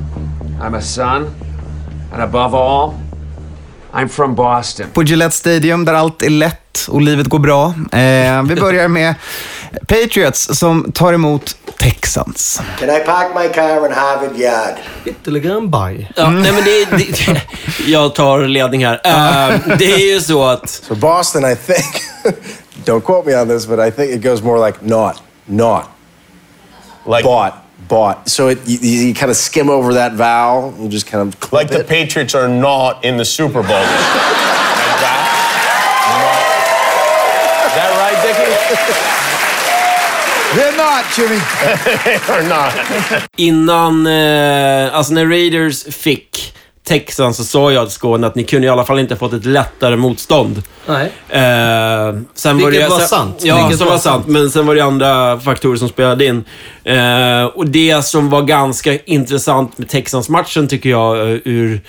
[0.61, 1.31] I'm a son,
[2.13, 2.93] and above all,
[3.95, 4.85] I'm from Boston.
[4.93, 7.65] på Gillette Stadium där allt är lätt och livet går bra.
[7.91, 9.15] Eh, vi börjar med
[9.87, 12.61] Patriots som tar emot Texans.
[12.79, 14.75] Can I park my car in Harvard Yard?
[15.05, 16.11] Ytterligare en baj.
[16.15, 17.41] Ja, nej men det, det,
[17.91, 19.01] jag tar ledning här.
[19.03, 20.69] Eh, det är ju så att...
[20.69, 22.03] So Boston, I think,
[22.85, 25.83] don't quote me on this, but I think it goes more like not, not,
[27.05, 27.53] like bought,
[27.87, 28.29] bought.
[28.29, 28.77] So it, you,
[29.07, 30.73] you kind of skim over that vowel.
[30.79, 31.83] You just kind of clip Like the.
[31.83, 33.71] Patriots are not in the Super Bowl.
[33.71, 35.31] like that?
[37.67, 39.15] Is that right, Dickie?
[40.55, 41.37] They're not, Jimmy.
[42.05, 42.73] they are not.
[43.37, 46.53] Innan, eh, alltså när Raiders fick
[46.85, 49.45] Texans så sa jag till Skåne att ni kunde i alla fall inte fått ett
[49.45, 50.63] lättare motstånd.
[50.87, 51.11] Nej.
[51.29, 53.41] Eh, sen Vilket det, var sen, sant.
[53.43, 54.27] Ja, Vilket som var var sant.
[54.27, 56.43] Men sen var det andra faktorer som spelade in.
[56.83, 61.81] Eh, och det som var ganska intressant med Texans-matchen tycker jag, eh, ur...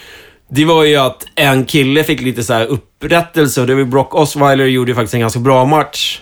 [0.48, 4.14] Det var ju att en kille fick lite så här upprättelse och det var Brock
[4.14, 6.20] Osweiler gjorde ju faktiskt en ganska bra match.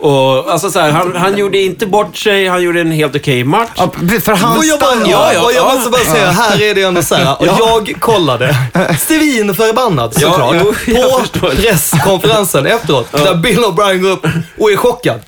[0.00, 3.44] Och alltså så här, han, han gjorde inte bort sig, han gjorde en helt okej
[3.44, 3.68] match.
[3.76, 3.90] Ja,
[4.24, 5.10] för han Och jag, bara, stannar.
[5.10, 7.36] ja, och jag måste bara säga, här är det ändå så här.
[7.40, 8.56] Och jag kollade.
[9.00, 11.32] Stevin förbannad Ja, såklart.
[11.40, 13.12] på presskonferensen efteråt.
[13.12, 14.26] Där Bill O'Brien går upp
[14.58, 15.20] och är chockad.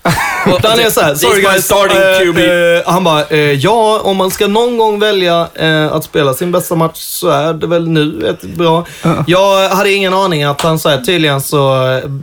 [0.44, 1.64] Han är såhär, sorry guys.
[1.64, 5.92] starting eh, QB." eh, han bara, eh, ja om man ska någon gång välja eh,
[5.92, 8.86] att spela sin bästa match så är det väl nu ett bra.
[9.26, 11.74] Jag hade ingen aning att han säger tydligen så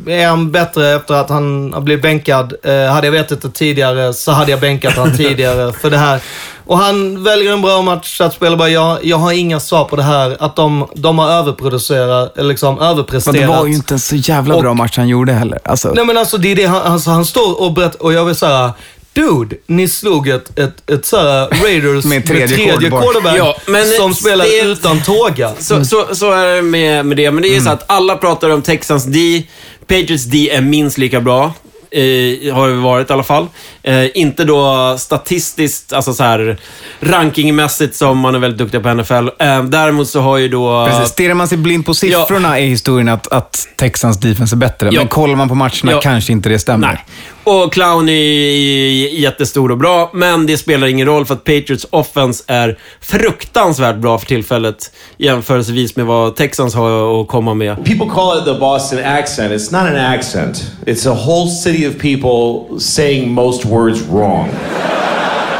[0.08, 2.54] är han bättre efter att han har blivit bänkad.
[2.64, 6.20] Eh, hade jag vetat det tidigare så hade jag bänkat han tidigare för det här.
[6.68, 8.58] Och han väljer en bra match att spela.
[8.58, 10.38] Bara, jag, jag har inga svar på det här.
[10.40, 13.36] Att de, de har överproducerat, eller liksom Men överpresterat.
[13.42, 15.60] det var ju inte en så jävla Och- bra match han gjorde heller.
[15.64, 18.26] Alltså, Nej men alltså det är det han, alltså, han står och berättar och jag
[18.26, 18.74] vill säga
[19.14, 23.02] Dude, ni slog ett, ett, ett såhär Raiders Med tredje quarterback.
[23.04, 25.52] quarterback Ja, men som spelar det- utan tåga.
[25.60, 27.32] Så, så, så är det med, med det.
[27.32, 29.44] Men det är ju så att alla pratar om Texans D.
[29.88, 31.54] Patriots D är minst lika bra.
[31.92, 33.48] Eh, har det varit i alla fall.
[33.84, 36.58] Eh, inte då statistiskt, alltså så här
[37.00, 39.14] rankingmässigt som man är väldigt duktig på NFL.
[39.40, 40.88] Eh, däremot så har ju då...
[40.90, 41.10] Precis.
[41.14, 44.90] Stirrar man sig blind på siffrorna är historien att, att Texans defense är bättre.
[44.92, 45.00] Ja.
[45.02, 46.00] Men kollar man på matcherna Ja.
[46.02, 46.88] kanske inte det stämmer.
[46.88, 47.06] Nej.
[47.44, 52.44] Och Clown är jättestor och bra, men det spelar ingen roll för att Patriots offense
[52.48, 57.76] är fruktansvärt bra för tillfället jämförelsevis med vad Texans har att komma med.
[57.86, 59.52] People call it the Boston accent.
[59.52, 60.72] It's not an accent.
[60.86, 64.50] It's a whole city of people saying most words wrong.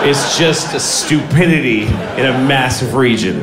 [0.04, 1.88] It's just a stupidity
[2.18, 3.42] in a massive region.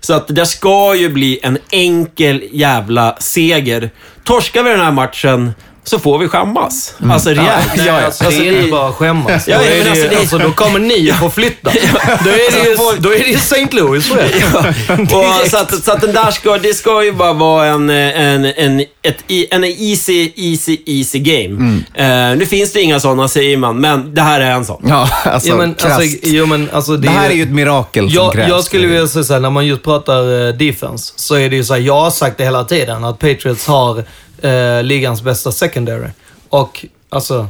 [0.00, 3.90] Så att det ska ju bli en enkel jävla seger.
[4.24, 5.54] Torskar vi den här matchen
[5.88, 6.94] så får vi skämmas.
[7.10, 7.66] Alltså rejält.
[7.76, 9.48] Nej, alltså, det är inte bara att skämmas.
[9.48, 11.70] Ja, då, ja, är men det, alltså, det- alltså, då kommer ni att få flytta.
[12.24, 13.66] då, är det ju, då är det ju St.
[13.70, 15.00] Louis för er.
[15.42, 18.44] Och så, att, så att den där ska, det ska ju bara vara en, en,
[18.44, 21.80] en, ett, en easy, easy, easy game.
[21.94, 24.84] Eh, nu finns det inga sådana säger man, men det här är en sån.
[24.88, 28.14] Ja, alltså, Ja, men, alltså, jo, men, alltså, det här är ju ett mirakel som
[28.14, 28.48] jag, krävs.
[28.48, 31.64] jag skulle vilja säga såhär, när man just pratar eh, defense, så är det ju
[31.64, 34.04] såhär, jag har sagt det hela tiden, att Patriots har
[34.42, 36.08] eh, ligans bästa secondary.
[36.48, 37.48] Och alltså,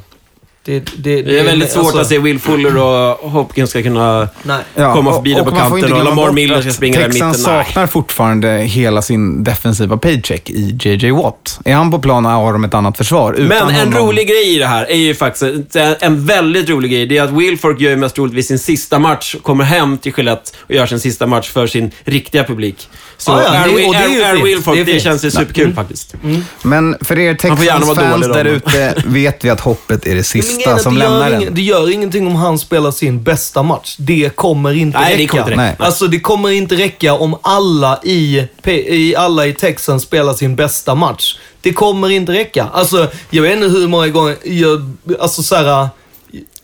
[0.66, 4.28] det, det, Det är väldigt svårt alltså- att se Will Fuller och Hopkins ska kunna
[4.42, 4.58] Nej.
[4.74, 7.28] komma förbi där på inte kanten och Lamar Miller ska springa där i mitten.
[7.28, 7.38] Nej.
[7.38, 11.60] saknar fortfarande hela sin defensiva paycheck i JJ Watt.
[11.64, 13.32] Är han på plan har de ett annat försvar.
[13.32, 16.90] Utan Men en honom- rolig grej i det här är ju faktiskt, en väldigt rolig
[16.90, 19.98] grej, det är att Wilfork gör ju mest roligt vid sin sista match, kommer hem
[19.98, 22.88] till Gillette och gör sin sista match för sin riktiga publik.
[23.18, 24.42] Så Ja, ja, är, det- och det är är, är.
[24.42, 25.02] Wilfork, Det är det, fint.
[25.02, 25.76] känns ju superkul Mm.
[25.76, 26.14] faktiskt.
[26.62, 30.94] Men för er Texans-fans där ute vet vi att hoppet är det sista att som
[30.94, 31.54] det lämnar gör den.
[31.54, 33.96] Det gör ingenting om han spelar sin bästa match.
[33.98, 35.30] Det kommer inte Nej, det räcka.
[35.30, 35.62] kommer inte räcka.
[35.62, 35.76] Nej.
[35.78, 40.94] Alltså det kommer inte räcka om alla i, i, alla i Texans spelar sin bästa
[40.94, 41.38] match.
[41.61, 42.68] Det kommer inte räcka.
[42.72, 45.88] Alltså, jag vet inte hur många gånger, jag, alltså så här,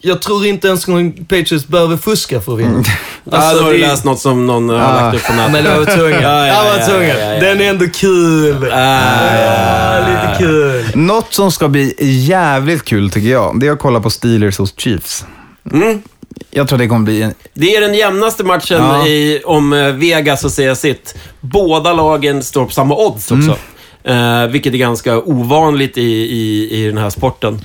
[0.02, 2.70] jag tror inte ens en gång Patriots behöver fuska för att vinna.
[2.70, 2.82] Mm.
[3.24, 5.00] ja, Alltså, då har du det- läst något som någon har Ah.
[5.00, 5.52] lagt upp på nätet.
[5.52, 6.22] Men jag var tvungen.
[6.22, 7.40] Ja, ja, jag var ja, ja, ja, ja.
[7.40, 8.68] Den är ändå kul.
[8.70, 10.84] Ja, lite kul.
[10.94, 14.74] Något som ska bli jävligt kul tycker jag, det är att kolla på Steelers hos
[14.80, 15.24] Chiefs.
[15.72, 16.02] Mm.
[16.50, 17.34] Jag tror det kommer bli en...
[17.54, 19.06] Det är den jämnaste matchen Ja.
[19.06, 21.14] i, om eh, Vegas och säga sitt.
[21.40, 23.56] Båda lagen står på samma odds också.
[24.04, 27.64] Eh, vilket är ganska ovanligt i, i, i den här sporten.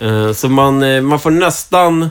[0.00, 2.10] Eh, så man, eh, man får nästan,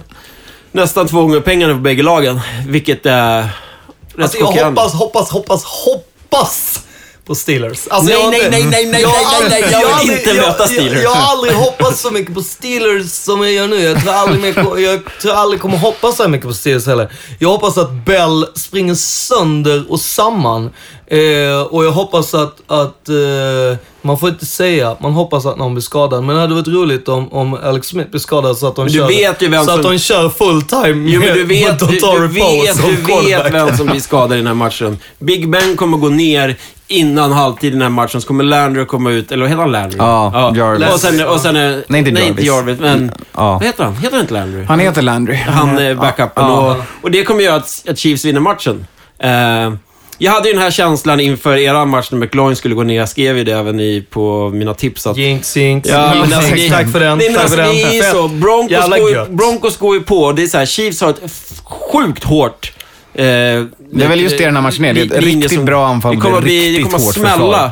[0.72, 2.40] nästan två gånger pengarna på bägge lagen.
[2.68, 6.84] Vilket är rätt Alltså jag hoppas, hoppas, hoppas, hoppas
[7.28, 7.88] på Steelers.
[7.88, 10.34] Alltså, Nej, jag nej, nej, nej, nej, jag har nej, nej, aldrig- jag vill inte
[10.34, 10.94] möta Steelers.
[10.94, 13.80] Jag, jag har aldrig hoppats så mycket på Steelers som jag gör nu.
[13.82, 17.12] Jag tror aldrig, mer, jag tror aldrig kommer hoppas så mycket på Steelers heller.
[17.40, 20.74] Jag hoppas att Bell springer sönder och samman.
[21.10, 25.74] Eh, och jag hoppas att, att eh, man får inte säga man hoppas att någon
[25.74, 26.24] blir skadad.
[26.24, 28.94] Men det hade varit roligt om, om Alex Smith blir skadad så att de Men
[28.94, 31.44] du kör, vet ju vem så som- att de kör full time Jo, men du
[31.44, 34.38] vet, med du, du, Dottore vet, Poe som du vet vem som blir skadad i
[34.38, 34.98] den här matchen.
[35.20, 36.56] Big Ben kommer gå ner
[36.88, 39.72] innan halvtid i den här matchen, så kommer Landry komma ut, eller vad heter han
[39.72, 39.98] Landry?
[39.98, 40.94] Ja, Jarvis.
[40.94, 42.78] Och sen, och sen är, Nej, inte nej, inte Jarvis.
[42.78, 43.54] Jarvis, men Ja.
[43.54, 43.96] vad heter han?
[43.96, 44.64] Heter han inte Landry?
[44.64, 45.36] Han heter Landry.
[45.36, 46.44] Han är backupen.
[46.44, 46.72] Ja.
[46.72, 48.86] Och, och det kommer göra att, att Chiefs vinner matchen.
[49.20, 49.74] Eh,
[50.18, 52.96] jag hade ju den här känslan inför era match när McLaurin skulle gå ner.
[52.96, 55.08] Jag skrev ju det även i, på mina tips.
[55.08, 55.90] Att, Jinx, jinx.
[55.90, 56.70] Ja, men Jinx, alltså, jinx.
[56.72, 57.18] det- Tack för den.
[57.18, 57.76] Men Tack alltså, för den.
[57.76, 58.28] det är så.
[58.28, 59.26] Broncos går, ju.
[59.30, 60.32] Broncos går ju på.
[60.32, 61.22] Det är så här, Chiefs har ett
[61.64, 62.74] sjukt hårt...
[63.14, 64.94] Eh, det är väl just det den här matchen är.
[64.94, 67.72] Det är ett riktigt bra anfall Det kommer bli, det kommer att smälla.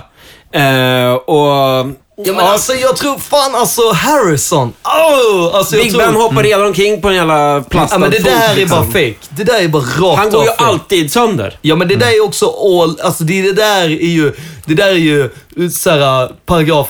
[0.52, 1.86] Eh, och...
[2.18, 4.74] Ja, men alltså jag tror fan alltså Harrison.
[4.84, 6.02] Oh, alltså, Big tror...
[6.02, 8.78] Ben hoppar redan omkring på en jävla plastad Ja, men det där är liksom.
[8.78, 9.16] bara fake.
[9.30, 11.58] Det där är bara rakt Han går ju alltid sönder.
[11.62, 13.00] Ja, men det där är också all...
[13.02, 14.34] Alltså det, det där är ju...
[14.66, 15.30] Det där är ju
[15.72, 16.88] såhär, paragraf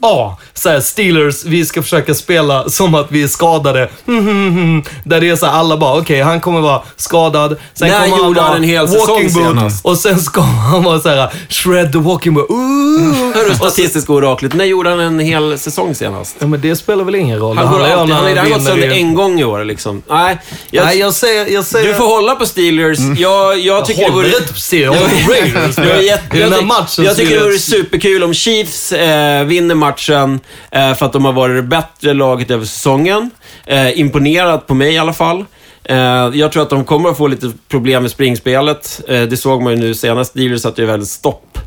[0.00, 0.34] 1A.
[0.54, 3.88] Såhär, Steelers, vi ska försöka spela som att vi är skadade.
[5.04, 7.56] Där det är såhär, alla bara, okej, han kommer vara skadad.
[7.74, 9.84] Sen När kommer gjorde vara han en hel säsong senast?
[9.84, 12.48] Och sen ska han vara såhär, shred the walking boot.
[13.34, 14.54] Hörru, statistiska oraklet.
[14.54, 16.36] När gjorde han en hel säsong senast?
[16.38, 17.58] Ja, men det spelar väl ingen roll.
[17.58, 20.02] Han om alltid, när han har redan gått sönder en gång i år liksom.
[20.08, 20.38] Nej,
[20.70, 21.46] jag, Nej, jag säger...
[21.46, 22.98] Jag säger du får hålla på Steelers.
[23.18, 24.38] Jag, jag tycker det håller vore...
[24.38, 25.78] inte på Steelers, jag håller på Raiders.
[25.78, 30.40] Jag, jag, jag, här jag så tycker det- vore superkul om Chiefs eh, vinner matchen
[30.70, 33.30] eh, för att de har varit det bättre laget över säsongen.
[33.66, 35.44] Eh, imponerat på mig i alla fall.
[35.84, 35.96] Eh,
[36.32, 39.00] jag tror att de kommer att få lite problem med springspelet.
[39.08, 40.30] Eh, det såg man ju nu senast.
[40.30, 41.58] Steelers satte ju väldigt stopp.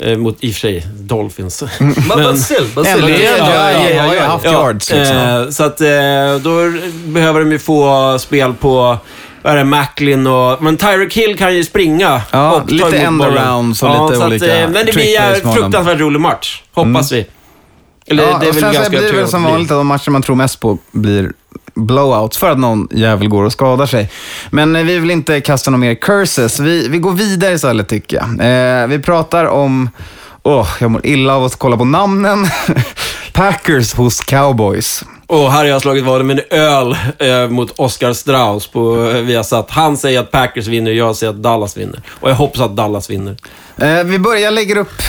[0.00, 1.64] Eh, mot, i och för sig, Dolphins.
[1.78, 3.08] Men Basil, Basil.
[3.08, 4.26] Ja, ja, ja, ja, har ju ja.
[4.26, 5.46] haft yards liksom.
[5.52, 5.88] Så att eh,
[6.42, 6.72] då
[7.04, 8.98] behöver de ju få spel på
[9.42, 10.62] vad är det, Macklin och...
[10.62, 12.22] Men Tyreek Hill kan ju springa.
[12.30, 15.20] Ja, och ta lite emot end-arounds och lite så olika Att, eh, men det blir
[15.20, 16.62] en fruktansvärt rolig match.
[16.72, 17.26] Hoppas vi.
[18.06, 20.10] Eller ja, det är väl sen ganska blir det väl som vanligt att de matcher
[20.10, 21.32] man tror mest på blir
[21.74, 24.10] blowouts för att någon jävel går och skadar sig.
[24.50, 26.60] Men eh, vi vill inte kasta några mer curses.
[26.60, 28.24] Vi, vi går vidare istället tycker jag.
[28.82, 29.90] Eh, vi pratar om,
[30.42, 32.48] åh, jag mår illa av att kolla på namnen.
[33.32, 35.04] Packers hos Cowboys.
[35.28, 39.22] Och här har jag slagit vad med en öl eh, mot Oscar Strauss på eh,
[39.22, 39.70] Viasat.
[39.70, 42.02] Han säger att Packers vinner, jag säger att Dallas vinner.
[42.20, 43.36] Och jag hoppas att Dallas vinner.
[43.76, 45.02] Eh, vi börjar lägga upp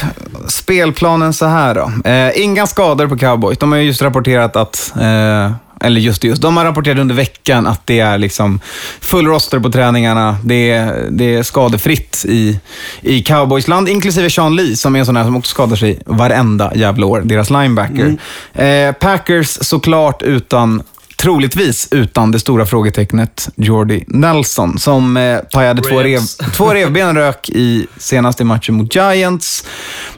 [0.48, 2.10] spelplanen så här då.
[2.10, 3.58] Eh, inga skador på Cowboys.
[3.58, 7.88] De har just rapporterat att, eh, eller just just, de har rapporterat under veckan att
[7.88, 8.60] det är liksom
[9.02, 10.38] full roster på träningarna.
[10.44, 12.60] Det är, det är skadefritt i,
[13.02, 16.72] i Cowboysland, inklusive Sean Lee som är en sån här som också skadar sig varenda
[16.76, 18.18] jävla år, deras linebacker.
[18.54, 20.84] Eh, Packers såklart utan
[21.22, 26.20] Troligtvis utan det stora frågetecknet Jordy Nelson som eh, pajade två, rev,
[26.54, 29.66] två revben rök i senaste matchen mot Giants.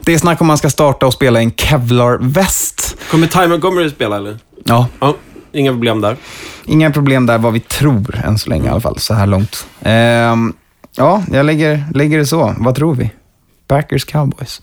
[0.00, 2.96] Det är snack om man ska starta och spela en Kevlar-väst.
[3.10, 4.38] Kommer Ty Montgomery spela eller?
[4.64, 5.14] Ja, Ja,
[5.52, 6.16] inga problem där.
[6.66, 9.66] inga problem där vad vi tror än så länge i alla fall, så här långt.
[9.82, 10.52] Ehm,
[10.96, 12.54] ja, jag lägger, lägger det så.
[12.58, 13.10] Vad tror vi?
[13.68, 14.62] Packers Cowboys.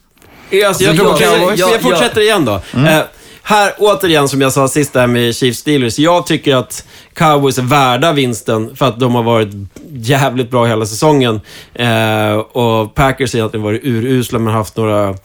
[0.67, 2.61] Alltså, jag, tror, jag- jag, jag, jag- fortsätter igen då.
[2.73, 2.85] Mm.
[2.85, 3.03] Eh,
[3.43, 5.99] här, återigen som jag sa sist där med Chiefs Steelers.
[5.99, 9.49] Jag tycker att Cowboys är värda vinsten för att de har varit
[9.91, 11.41] jävligt bra hela säsongen.
[11.73, 15.15] Eh, och Packers har egentligen varit urusla men haft några...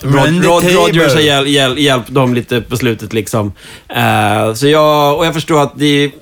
[0.00, 0.64] Rod, Rod.
[0.64, 3.52] Rodgers har hjäl, hjäl, hjälpt dem lite på slutet liksom.
[3.88, 6.12] Eh, så jag, och jag förstår att det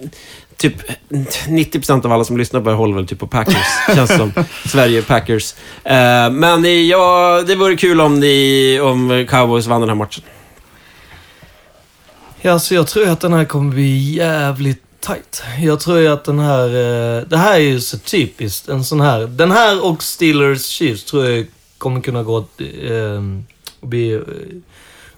[0.56, 0.74] typ
[1.08, 3.66] 90% av alla som lyssnar på det håller väl typ på Packers.
[3.94, 4.32] Känns som.
[4.66, 5.54] Sverige Packers.
[5.84, 10.24] Eh, men ja, det vore kul om, ni, om Cowboys vann den här matchen.
[12.40, 15.42] Ja, så jag tror att den här kommer bli jävligt tight.
[15.60, 16.66] Jag tror ju att den här...
[16.66, 19.20] Eh, det här är ju så typiskt en sån här...
[19.20, 21.46] Den här och Steelers Chiefs tror jag
[21.78, 23.22] kommer kunna gå eh,
[23.84, 24.20] och bli eh,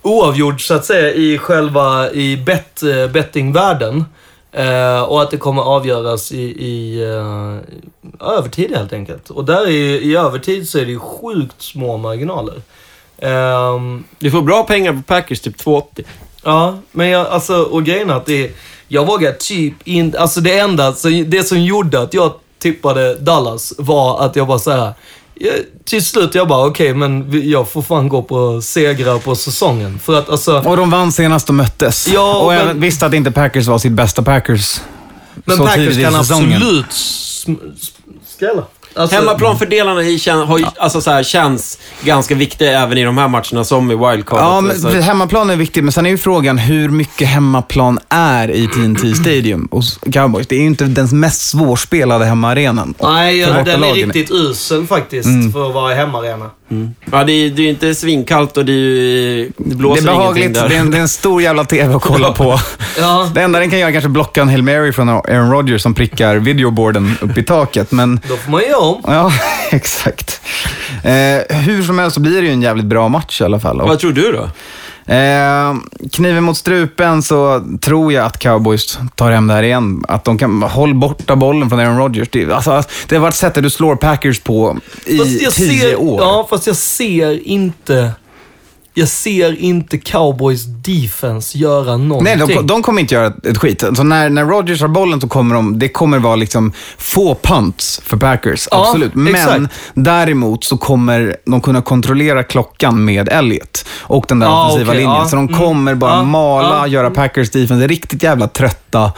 [0.03, 4.05] oavgjord så att säga i själva i bet, eh, bettingvärlden.
[4.53, 9.31] Eh, och att det kommer avgöras i, i eh, övertid helt enkelt.
[9.31, 12.62] Och där är, i övertid så är det ju sjukt små marginaler.
[13.19, 16.05] Ehm, Du får bra pengar på Packers, typ 2,80.
[16.45, 18.51] Ja, men jag, alltså, och grejen är att det,
[18.89, 23.75] jag vågar typ inte, alltså det enda, så det som gjorde att jag tippade Dallas
[23.79, 24.93] var att jag bara såhär,
[25.84, 29.99] till slut jag bara okej, men vi- jag får fan gå på segrar på säsongen.
[29.99, 32.09] För att alltså, Och de vann senast de möttes.
[32.14, 34.80] Ja, och jag men- visste att inte Packers var sitt bästa Packers.
[35.45, 36.87] men Packers kan absolut
[38.37, 38.62] skrälla.
[38.97, 43.19] Alltså, Hemmaplanfördelarna i, kän- har ju, alltså så här, känns ganska viktiga även i de
[43.19, 44.39] här matcherna som i wildcard.
[44.41, 48.51] Ja, men alltså, hemmaplan är viktigt, men sen är ju frågan hur mycket hemmaplan är
[48.51, 50.47] i TNT Stadium hos Cowboys.
[50.47, 52.95] Det är ju inte den mest svårspelade hemmaarenan.
[53.03, 55.53] Nej, för den är riktigt usel faktiskt Mm.
[55.53, 56.51] för att vara hemmaarena.
[57.12, 60.55] Ja, det är ju inte svinkallt och det, är ju, det Det blåser är behagligt,
[60.55, 60.81] det ingenting är, där.
[60.85, 62.61] en, det är en stor jävla TV att kolla på.
[62.99, 65.83] Ja, Det enda den kan göra är kanske blocka en Hail Mary från Aaron Rodgers
[65.83, 69.01] som prickar videoboarden upp i taket, men då får man göra om.
[69.07, 69.33] ja,
[69.71, 70.41] exakt.
[71.05, 73.79] Eh, hur som helst så blir det ju en jävligt bra match i alla fall.
[73.81, 74.49] Vad tror du då?
[75.07, 75.75] Eh,
[76.13, 80.05] kniven mot strupen så tror jag att Cowboys tar hem det här igen.
[80.09, 82.29] Att de kan hålla borta bollen från Aaron Rodgers.
[82.33, 86.21] Det, alltså, det har varit sättet du slår Packers på i tio ser, år.
[86.21, 88.11] Ja, fast jag ser inte...
[88.99, 92.39] Jag ser inte Cowboys defense göra någonting.
[92.39, 93.85] Nej, de, de kommer inte göra ett, skit.
[93.85, 98.01] Alltså när, när Rodgers har bollen så kommer de, det kommer vara liksom få punts
[98.05, 99.15] för Packers, Ja, absolut.
[99.15, 99.75] Men exakt.
[99.95, 105.01] däremot så kommer de kunna kontrollera klockan med Elliot och den där Ja, offensiva okej,
[105.01, 105.17] linjen.
[105.21, 105.29] ja.
[105.29, 105.61] Så de Mm.
[105.61, 106.87] kommer bara Ja, mala, ja.
[106.87, 109.13] göra Packers defense riktigt jävla trötta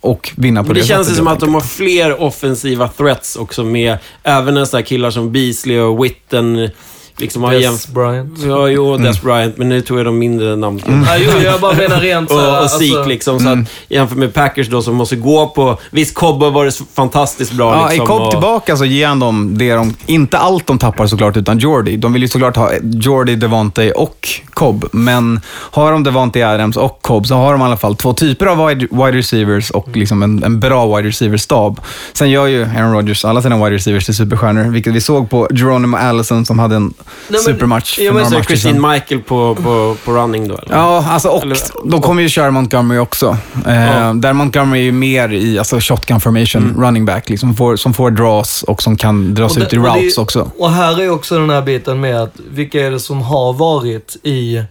[0.00, 3.64] och vinna på det, det känns sättet, som att de har fler offensiva threats också
[3.64, 6.70] med, även en sån här killar som Beasley och Witten.
[7.18, 8.38] Liksom har Des jäm- Bryant.
[8.46, 9.02] Ja, jo, Mm.
[9.06, 10.82] Des Bryant, men nu tog jag de mindre namn.
[11.06, 13.40] Ja, jo, jag bara menar rent så och, och Zeke alltså- liksom.
[13.40, 13.58] Så att,
[13.88, 15.78] jämfört med Packers då som måste gå på...
[15.90, 18.04] Visst, Cobb har varit fantastiskt bra Ja, liksom.
[18.04, 21.36] i Cobb och- tillbaka så ger han dem det de, inte allt de tappar såklart,
[21.36, 21.96] utan Jordy.
[21.96, 24.84] De vill ju såklart ha Jordy, Devontae och Cobb.
[24.92, 28.46] Men har de Devontae Adams och Cobb så har de i alla fall två typer
[28.46, 31.80] av wide, wide receivers och liksom en, en bra wide receiver-stab.
[32.12, 35.48] Sen gör ju Aaron Rodgers alla sina wide receivers till superstjärnor, vilket vi såg på
[35.54, 36.94] Geronimo Allison som hade en
[37.28, 38.90] men- supermatch Ja, men så Christine sedan.
[38.92, 40.76] Michael på, på, på running då, eller?
[40.76, 41.58] Ja, alltså och Eller-
[41.90, 43.36] de kommer ju köra Montgomery också.
[43.66, 47.94] Eh, Där Montgomery är ju mer i alltså shotgun formation, running back, liksom, får, som
[47.94, 50.50] får draws och som kan dras Och ut det- i och det- routes också.
[50.58, 54.16] Och här är också den här biten med att vilka är det som har varit
[54.22, 54.62] i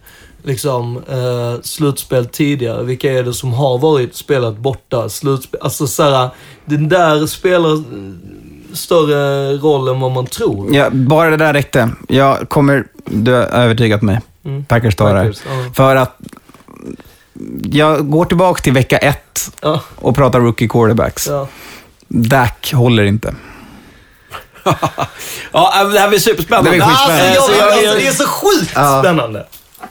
[0.42, 2.82] liksom eh, slutspel tidigare?
[2.82, 5.08] Vilka är det som har varit spelat borta?
[5.08, 6.28] Slutspel, alltså såhär,
[6.64, 7.80] den där spelar eh,
[8.78, 10.74] större roll än vad man tror.
[10.74, 11.90] Ja, bara det där räckte.
[12.08, 14.20] Jag kommer, du har övertygat mig.
[14.44, 14.64] Mm.
[14.64, 15.32] Packers tar det ja.
[15.74, 16.16] För att
[17.62, 19.80] jag går tillbaka till vecka ett Ja.
[19.94, 21.26] och pratar rookie quarterbacks.
[21.26, 21.48] Ja.
[22.08, 23.34] Dak håller inte.
[25.52, 26.70] Ja, äh, det här blir superspännande.
[26.70, 26.82] Det blir.
[26.84, 29.00] Eh, Alltså, så jag, jag- alltså, jag- det är så sjukt Ja.
[29.02, 29.46] spännande.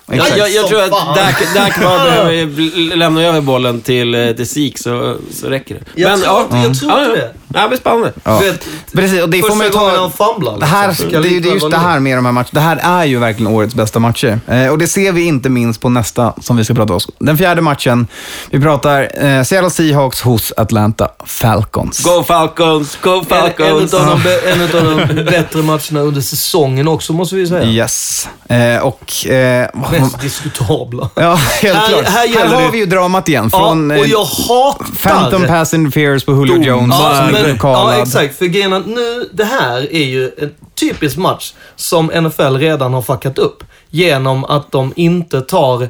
[0.05, 0.89] Jag, jag, jag tror att.
[0.91, 6.01] Dak, Dak bara behöver lämna över bollen till, eh, till Zeke så, så räcker det.
[6.01, 7.15] Jag tror inte- jag tror ja, ja.
[7.15, 7.33] det.
[7.53, 8.13] Ja, det blir spännande.
[8.23, 8.39] Ja.
[8.41, 10.09] Du vet, Precis, och det får man ju ta...
[10.19, 10.59] han.
[10.59, 12.25] Det, här, liksom, det, ska är ju- det är likväl just det här med de
[12.25, 12.49] här matcherna.
[12.51, 14.39] Det här är ju verkligen årets bästa matcher.
[14.47, 16.99] Eh, och det ser vi inte minst på nästa som vi ska prata om.
[17.19, 18.07] Den fjärde matchen,
[18.49, 22.03] vi pratar eh, Seattle Seahawks hos Atlanta Falcons.
[22.03, 23.81] Go Falcons, go En, en, Falcons.
[23.93, 27.63] utav de, en de bättre matcherna under säsongen också, måste vi säga.
[27.65, 28.27] Yes.
[28.49, 29.27] Eh, och...
[29.27, 31.09] Eh, Mest diskutabla.
[31.15, 32.05] Ja, helt Här- klart.
[32.05, 33.49] här Här, har det- vi ju dramat igen.
[33.53, 34.85] Ja, Från och eh, jag hatar...
[35.01, 38.37] Phantom Pass Interference på Julio Jones Ja, blev ja, exakt.
[38.37, 43.01] För grejen att nu, det här är ju en typisk match som NFL redan har
[43.01, 43.63] fuckat upp.
[43.89, 45.89] Genom att de inte tar eh,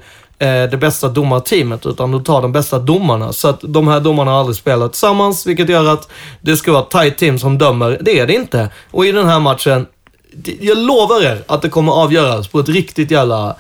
[0.72, 3.34] det bästa domarteamet, utan de tar de bästa domarna.
[3.34, 6.10] Så att de här domarna har aldrig spelat tillsammans, vilket gör att
[6.42, 7.98] det ska vara ett tight team som dömer.
[8.02, 8.70] Det är det inte.
[8.92, 9.86] Och i den här matchen,
[10.60, 13.56] jag lovar er att det kommer avgöras på ett riktigt jävla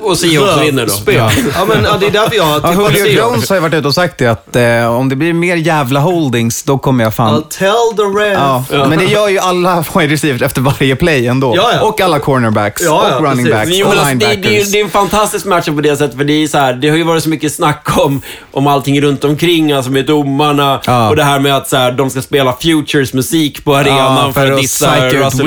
[0.00, 1.12] Och Seahawks vinner då.
[1.12, 1.30] Ja.
[1.54, 1.64] Ja.
[1.64, 3.18] men ja, det är därför jag har Ja, tippat Julio.
[3.18, 6.00] Jones har ju varit ute och sagt det att eh, om det blir mer jävla
[6.00, 7.34] holdings, då kommer jag fan...
[7.42, 8.38] I'll tell the ref.
[8.70, 11.52] Ja, men det gör ju alla wide receivers efter varje play ändå.
[11.56, 11.80] Ja, ja.
[11.80, 13.52] Och alla cornerbacks Ja, ja, och running precis.
[13.60, 14.42] backs Jo, och alltså, det, linebackers.
[14.44, 16.72] det, är- det är en fantastisk match på det sättet, för det är så här,
[16.72, 18.22] det har ju varit så mycket snack om,
[18.52, 21.08] om allting runt omkring, alltså med domarna Ja.
[21.08, 24.32] och det här med att så här, de ska spela Futures musik på arenan Ja,
[24.34, 25.46] för, för att dissa Russell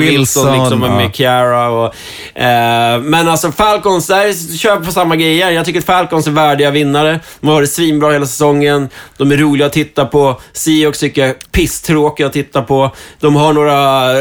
[0.52, 0.96] Wilson, liksom, ja.
[0.96, 1.94] med Ciara och...
[2.42, 5.50] Eh, men alltså Falcons, där kör på samma grejer.
[5.50, 7.20] Jag tycker att Falcons är värdiga vinnare.
[7.40, 8.88] De har varit svinbra hela säsongen.
[9.16, 10.40] De är roliga att titta på.
[10.52, 12.90] Seahawks tycker jag är pisstråkiga att titta på.
[13.20, 14.12] De har några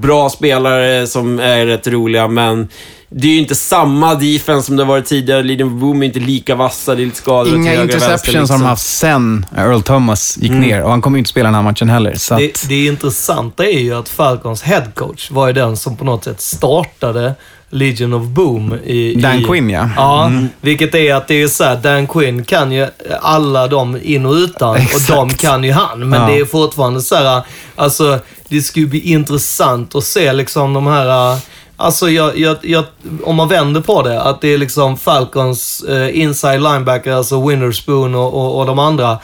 [0.00, 2.68] bra spelare som är rätt roliga, men
[3.16, 5.42] det är ju inte samma defense som det har varit tidigare.
[5.42, 8.62] Leading Boom är inte lika vassa, det är lite skador Inga interceptions har de liksom.
[8.62, 11.88] haft sen Earl Thomas gick ner och han kommer ju inte spela den här matchen
[11.88, 12.14] heller.
[12.14, 16.04] Så att, Det, det intressanta är ju att Falcons headcoach var ju den som på
[16.04, 17.34] något sätt startade
[17.74, 19.14] Legion of Boom i...
[19.14, 19.88] Dan i, Quinn, ja.
[19.96, 20.48] Ja, Mm.
[20.60, 22.86] vilket är att det är så här, Dan Quinn kan ju
[23.20, 25.10] alla de in och utan Exakt.
[25.10, 26.08] och de kan ju han.
[26.08, 26.26] Men Ja.
[26.28, 27.42] det är fortfarande så här,
[27.76, 28.18] alltså
[28.48, 31.38] det skulle bli intressant att se liksom de här
[31.76, 32.84] Alltså jag, jag, jag,
[33.24, 38.14] om man vänder på det, att det är liksom Falcons eh, inside linebacker, alltså Winterspoon
[38.14, 39.18] och, och, och de andra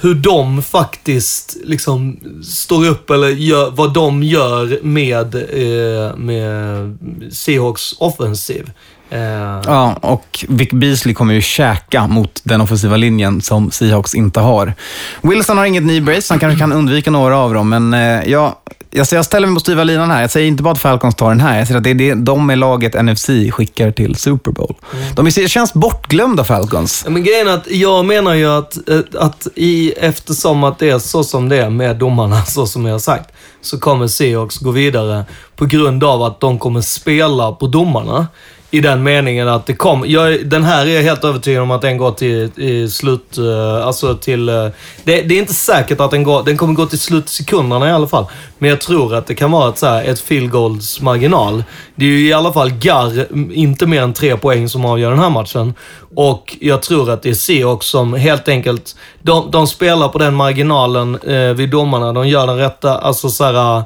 [0.00, 6.98] hur de faktiskt liksom står upp eller gör, vad de gör med, eh, med
[7.32, 8.70] Seahawks offensiv.
[9.10, 9.20] Eh,
[9.66, 14.74] Ja, och Vic Beasley kommer ju käka mot den offensiva linjen som Seahawks inte har.
[15.22, 18.54] Wilson har inget knee brace, han kanske kan undvika några av dem, men eh, jag,
[18.96, 20.20] jag, jag ställer mig på styva linan här.
[20.20, 22.14] Jag säger inte bara att Falcons tar den här, jag säger att det är det,
[22.14, 24.74] de är laget NFC skickar till Super Bowl.
[25.14, 27.04] De är, känns bortglömda, Falcons.
[27.08, 30.98] Men grejen är att jag menar ju att, eh, att i, eftersom att det är
[30.98, 34.70] så som det är med domarna, så som jag har sagt, så kommer Seahawks gå
[34.70, 35.24] vidare
[35.56, 38.26] på grund av att de kommer spela på domarna.
[38.70, 40.06] I den meningen att det kommer...
[40.06, 43.38] Jag, den här är jag helt övertygad om att den går till i slut...
[43.38, 44.48] Uh, alltså till...
[44.48, 44.68] Uh,
[45.04, 46.42] det, det är inte säkert att den går...
[46.42, 48.26] Den kommer gå till slutsekunderna i alla fall.
[48.58, 51.64] Men jag tror att det kan vara ett, så här, ett field goals marginal.
[51.94, 55.18] Det är ju i alla fall Gar, inte mer än tre poäng som avgör den
[55.18, 55.74] här matchen.
[56.14, 58.96] Och jag tror att det är Seahawks som helt enkelt...
[59.22, 62.12] De, de spelar på den marginalen uh, vid domarna.
[62.12, 63.84] De gör den rätta, alltså så här,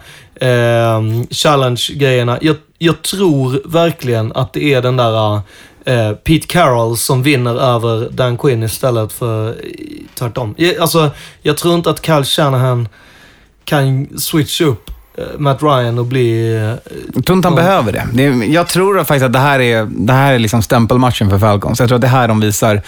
[1.31, 2.39] challenge-grejerna.
[2.41, 5.35] Jag, jag tror verkligen att det är den där
[5.85, 9.55] eh, Pete Carroll som vinner över Dan Quinn istället för eh,
[10.15, 10.55] tvärtom.
[10.59, 11.11] Jag, alltså,
[11.43, 12.89] jag tror inte att Kyle Shanahan
[13.65, 16.55] kan switcha upp eh, Matt Ryan och bli...
[17.15, 18.47] Jag tror inte han behöver det.
[18.47, 21.81] jag tror faktiskt att det här är, det här är liksom stämpelmatchen för Falcons.
[21.81, 22.83] Jag tror att det här de visar.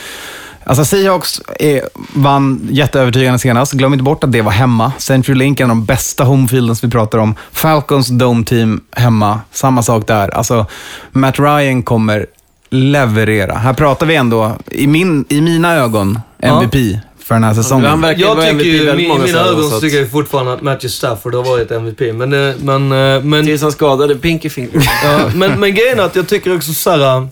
[0.65, 3.73] Alltså Seahawks är, vann jätteövertygande senast.
[3.73, 4.93] Glöm inte bort att det var hemma.
[4.99, 7.35] Century Link är en av de bästa homefieldens vi pratar om.
[7.53, 9.41] Falcons Dome Team hemma.
[9.53, 10.29] Samma sak där.
[10.29, 10.67] Alltså,
[11.13, 12.27] Matt Ryan kommer
[12.71, 13.55] leverera.
[13.55, 16.75] Här pratar vi ändå, i, min, i mina ögon, MVP
[17.19, 17.91] för den här säsongen.
[17.91, 20.89] Han verkar Jag tycker MVP ju, i mina ögon så tycker jag fortfarande att Matthew
[20.89, 22.01] Stafford har varit MVP.
[22.01, 24.91] Men, eh, men, eh, men, Tills han skadade Pinky Finger.
[25.05, 27.29] ja, men, men grejen är att jag tycker också så här.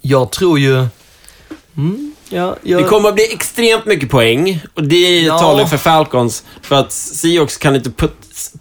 [0.00, 0.86] Jag tror ju...
[1.76, 5.38] Mm, ja, jag, Det kommer att bli extremt mycket poäng och det Ja.
[5.38, 6.44] talar för Falcons.
[6.62, 8.12] För att Seahawks kan inte put,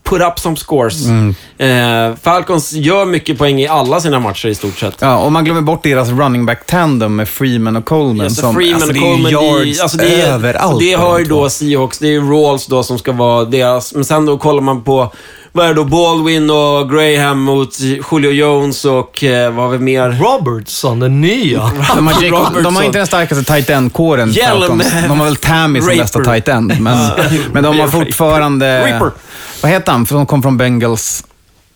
[0.04, 1.06] put up some scores.
[1.06, 1.36] Mm.
[1.58, 4.95] Eh, Falcons gör mycket poäng i alla sina matcher i stort sett.
[4.99, 8.22] Ja, och man glömmer bort deras running back tandem med Freeman och Coleman.
[8.26, 9.32] Alltså som, Freeman alltså, och det är Coleman, det,
[9.66, 10.80] yards är- alltså det, är- överallt.
[10.80, 14.26] det har ju då Seahawks, det är Rawls då som ska vara deras, men sen
[14.26, 15.12] då kollar man på,
[15.52, 19.80] vad är det då, Baldwin och Graham mot Julio Jones och eh, vad har vi
[19.80, 20.10] mer?
[20.10, 21.60] Robertson, den nya.
[21.95, 24.34] De har, Jacob, de har inte den starkaste tight end-kåren.
[24.34, 24.91] Falcons.
[25.08, 26.97] De har väl Tammy som bästa tight end, men,
[27.54, 28.86] men de har fortfarande...
[28.86, 29.12] Reaper.
[29.62, 30.05] Vad heter han?
[30.05, 31.24] För de kom från Bengals.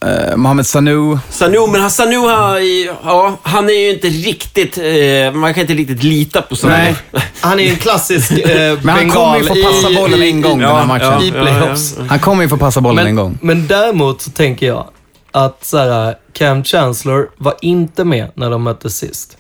[0.05, 1.17] Uh, Mohamed Sanu.
[1.29, 2.57] Sanu, men han- Sanu, han,
[3.05, 6.73] ja, han är ju inte riktigt, eh, man kan inte riktigt lita på Sanu.
[6.73, 6.95] Nej.
[7.41, 10.41] Han är ju en klassisk eh, Men han kommer ju få passa bollen i- en
[10.41, 11.21] gång i- den här ja, matchen.
[11.21, 11.95] I playoffs.
[12.09, 13.37] Han kommer ju få passa bollen en gång.
[13.41, 14.87] Men däremot så tänker jag
[15.31, 19.37] att så här, Cam Chancellor var inte med när de möttes sist.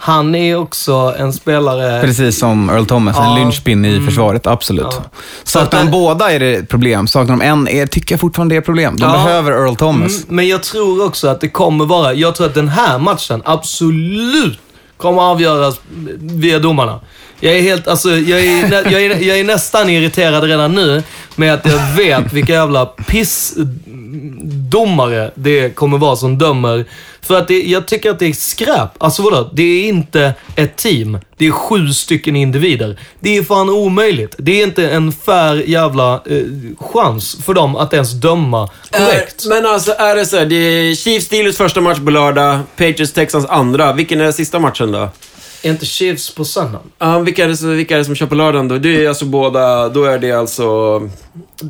[0.00, 2.00] Han är också en spelare...
[2.00, 3.36] Precis som Earl Thomas, en Ja.
[3.36, 4.06] lynchpin i Mm.
[4.06, 4.46] försvaret.
[4.46, 4.86] Absolut.
[4.90, 5.04] Ja.
[5.44, 7.06] Saknar de båda är det ett problem.
[7.06, 8.96] Saknar de en är, tycker jag fortfarande det är problem.
[8.96, 9.12] De Ja.
[9.12, 10.16] behöver Earl Thomas.
[10.16, 12.14] Mm, men jag tror också att det kommer vara...
[12.14, 14.58] Jag tror att den här matchen absolut
[14.96, 15.80] kommer avgöras
[16.18, 17.00] via domarna.
[17.40, 21.02] Jag är helt, alltså, jag är, jag är, jag är nästan irriterad redan nu
[21.36, 23.54] med att jag vet vilka jävla piss
[24.70, 26.84] domare det kommer vara som dömer.
[27.20, 28.90] För att det, jag tycker att det är skräp.
[28.98, 29.50] Alltså vadå?
[29.52, 31.18] Det är inte ett team.
[31.36, 33.00] Det är sju stycken individer.
[33.20, 34.34] Det är fan omöjligt.
[34.38, 36.42] Det är inte en fair jävla eh,
[36.78, 39.44] chans för dem att ens döma korrekt.
[39.44, 42.58] Är, men alltså, är det så här, det är Chiefs Steelers första match på lördag,
[42.76, 43.92] Patriots Texans andra.
[43.92, 45.08] Vilken är sista matchen då?
[45.62, 46.90] Är inte Chiefs på söndagen?
[46.98, 48.78] Ja, vilka är, det, vilka är det som kör på lördagen då?
[48.78, 51.00] Det är alltså båda, då är det alltså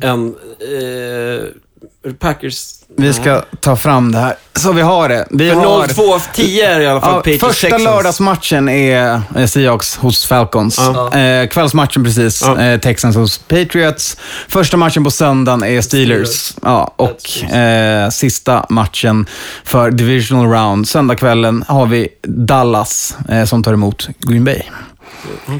[0.01, 0.35] en...
[0.59, 2.78] Eh, Packers...
[3.01, 5.27] Vi ska ta fram det här så vi har det.
[5.29, 5.87] Vi För har...
[5.87, 7.83] 02.10 är i alla fall Ja, Patriots första Texans.
[7.83, 10.77] lördagsmatchen är eh, Seahawks hos Falcons.
[10.77, 11.17] Ja.
[11.17, 14.17] Eh, kvällsmatchen precis, eh, Texans hos Patriots.
[14.47, 16.53] Första matchen på söndagen är Steelers.
[16.63, 19.25] Ja, och eh, sista matchen
[19.63, 24.61] för Divisional Round, söndagskvällen, har vi Dallas eh, som tar emot Green Bay.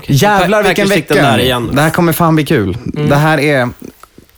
[0.08, 1.14] Jävlar Pa- vilken vecka.
[1.14, 1.70] där igen.
[1.74, 2.78] Det här kommer fan bli kul.
[3.10, 3.70] Det här är...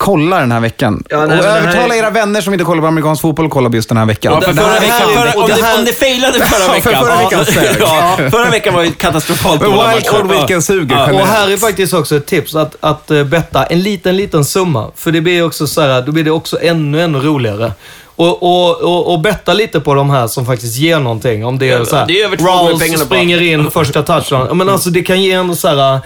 [0.04, 1.04] Kolla den här veckan.
[1.10, 3.70] Ja, nej, och övertala är- era vänner som inte kollar på amerikansk fotboll att kolla
[3.70, 4.34] på just den här veckan.
[4.34, 6.66] Ja, för förra här- veckan, förra, om, det det, här- om det failade Ja, förra
[6.66, 7.04] för veckan.
[7.06, 7.46] förra veckan
[7.80, 10.38] ja, förra veckan var ju katastrofalt dåliga Wildcard matcher.
[10.40, 11.14] weekend suger Ja.
[11.22, 14.92] Och här är faktiskt också ett tips att, att eh, betta en liten, liten summa.
[14.96, 17.72] För det blir också så här, då blir det också ännu, ännu roligare.
[18.16, 21.46] Och, och, och, och betta lite på de här som faktiskt ger någonting.
[21.46, 24.46] Om det är Ja, så här, det är över springer in första touchdown.
[24.48, 26.00] Ja, Men alltså det kan ge en så här...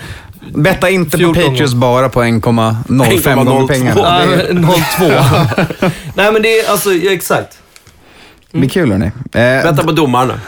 [0.53, 3.67] Betta inte 14 på Patriots bara på 1,05 gånger 1,02.
[3.67, 4.25] pengarna.
[4.25, 4.53] Det Ja,
[5.89, 5.91] 0-2.
[6.15, 7.57] Nej men det är alltså, ja, exakt.
[8.51, 9.05] blir kul hörni.
[9.33, 10.39] Eh, Vänta på domarna.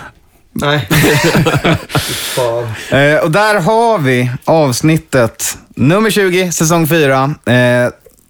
[0.53, 0.89] Nej.
[2.91, 7.23] Eh, och där har vi avsnittet nummer 20, säsong 4.
[7.45, 7.89] Eh,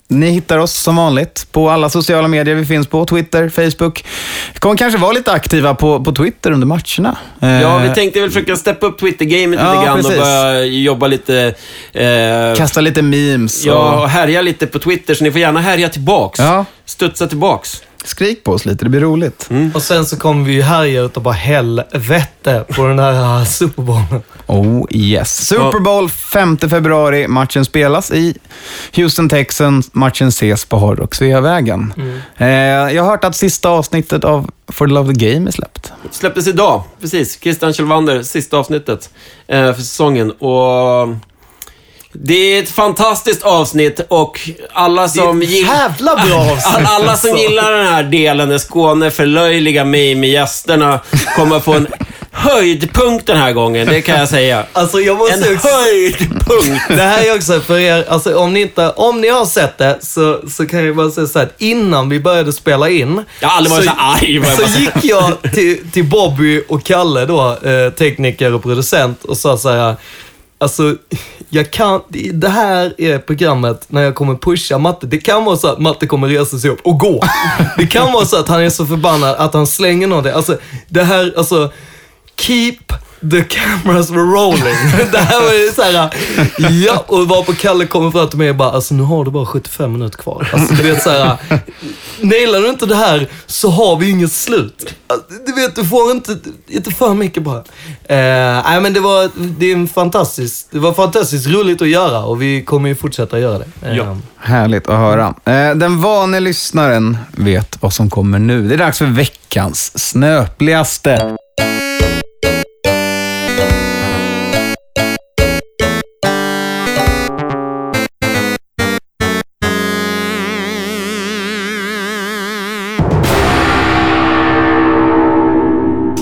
[0.10, 3.06] ni hittar oss som vanligt på alla sociala medier vi finns på.
[3.06, 4.06] Twitter, Facebook.
[4.54, 7.18] Vi kommer kanske vara lite aktiva på, på Twitter under matcherna.
[7.42, 10.12] Eh, Ja, vi tänkte väl försöka steppa upp Twitter-gamet Ja, lite grann precis.
[10.12, 11.54] och börja jobba lite...
[11.94, 13.66] Eh, Kasta lite memes.
[13.66, 16.40] ja, och och härja lite på Twitter, så ni får gärna härja tillbaks.
[16.40, 16.66] Ja.
[16.86, 17.82] Studsa tillbaks.
[18.08, 19.50] Skrik på oss lite, det blir roligt.
[19.74, 24.22] Och sen så kommer vi ju härja utav bara helvete på den här Superbowlen.
[24.46, 25.48] Oh yes.
[25.48, 27.28] Super Bowl 5 februari.
[27.28, 28.38] Matchen spelas i
[28.96, 29.90] Houston Texans.
[29.94, 31.94] Matchen ses på Hard Rock Sveavägen.
[32.38, 35.52] Eh, jag har hört att sista avsnittet av For the Love of the Game är
[35.52, 35.92] släppt.
[36.12, 37.40] Släpptes idag, precis.
[37.42, 39.10] Christian Kjellvander, sista avsnittet
[39.48, 40.32] eh, för säsongen.
[40.32, 41.08] Och
[42.24, 44.40] det är ett fantastiskt avsnitt och
[44.74, 45.42] alla som.
[45.44, 46.88] Jävla bra avsnitt!
[46.88, 51.00] Alla, som gillar den här delen där Skåne förlöjligar mig med gästerna
[51.36, 51.88] kommer få en
[52.32, 54.64] höjdpunkt den här gången, det kan jag säga.
[54.74, 55.68] Alltså jag måste En också...
[55.68, 56.88] höjdpunkt!
[56.88, 59.98] Det här är också för er, alltså om ni inte, om ni har sett det
[60.02, 63.24] så, så kan jag bara säga så här att innan vi började spela in.
[63.40, 64.80] Jag har aldrig varit så arg, vad jag Så säger.
[64.80, 69.70] gick jag till, till Bobby och Kalle då, eh, tekniker och producent och sa så
[69.70, 69.96] här.
[70.60, 70.96] Alltså,
[71.50, 72.02] jag kan,
[72.34, 75.08] det här är programmet när jag kommer pusha Matte.
[75.08, 77.24] Det kan vara så att Matte kommer resa sig upp och gå.
[77.78, 80.34] Det kan vara så att han är så förbannad att han slänger någonting.
[80.34, 81.72] Alltså, det här, alltså,
[82.40, 82.78] keep
[83.32, 84.76] the cameras were rolling.
[85.12, 86.10] Det här var ju så här,
[86.86, 89.32] ja, och var på Kalle kommer fram till mig och bara, alltså nu har du
[89.32, 90.50] bara 75 minuter kvar.
[90.54, 91.38] Alltså du vet så här,
[92.22, 94.94] nailar du inte det här så har vi inget slut.
[95.08, 96.38] Alltså, Du vet, du får inte,
[96.68, 97.58] inte för mycket bara.
[98.04, 102.20] Eh, nej men det var, det är en fantastiskt, det var fantastiskt roligt att göra
[102.24, 103.66] och vi kommer ju fortsätta göra det.
[103.90, 103.96] Eh,
[104.40, 105.34] Härligt att höra.
[105.46, 108.68] Eh, den vane lyssnaren vet vad som kommer nu.
[108.68, 111.38] Det är dags för veckans snöpligaste.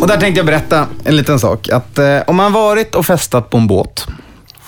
[0.06, 1.70] Och där tänkte jag berätta en liten sak.
[1.70, 4.08] Att eh, om man varit och festat på en båt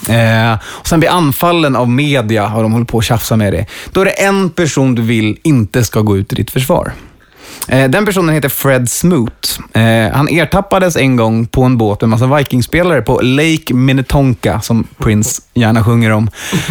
[0.09, 3.67] eh, och sen blir anfallen av media och de håller på att tjafsa med dig.
[3.91, 6.91] Då är det en person du vill inte ska gå ut i ditt försvar.
[7.67, 9.59] Eh, den personen heter Fred Smoot.
[9.73, 14.87] Eh, han ertappades en gång på en båt med massa Vikingspelare på Lake Minnetonka, som
[14.97, 16.29] Prince gärna sjunger om.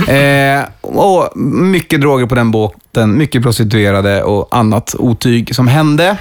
[0.08, 6.16] Eh, och mycket droger på den båten, mycket prostituerade och annat otyg som hände.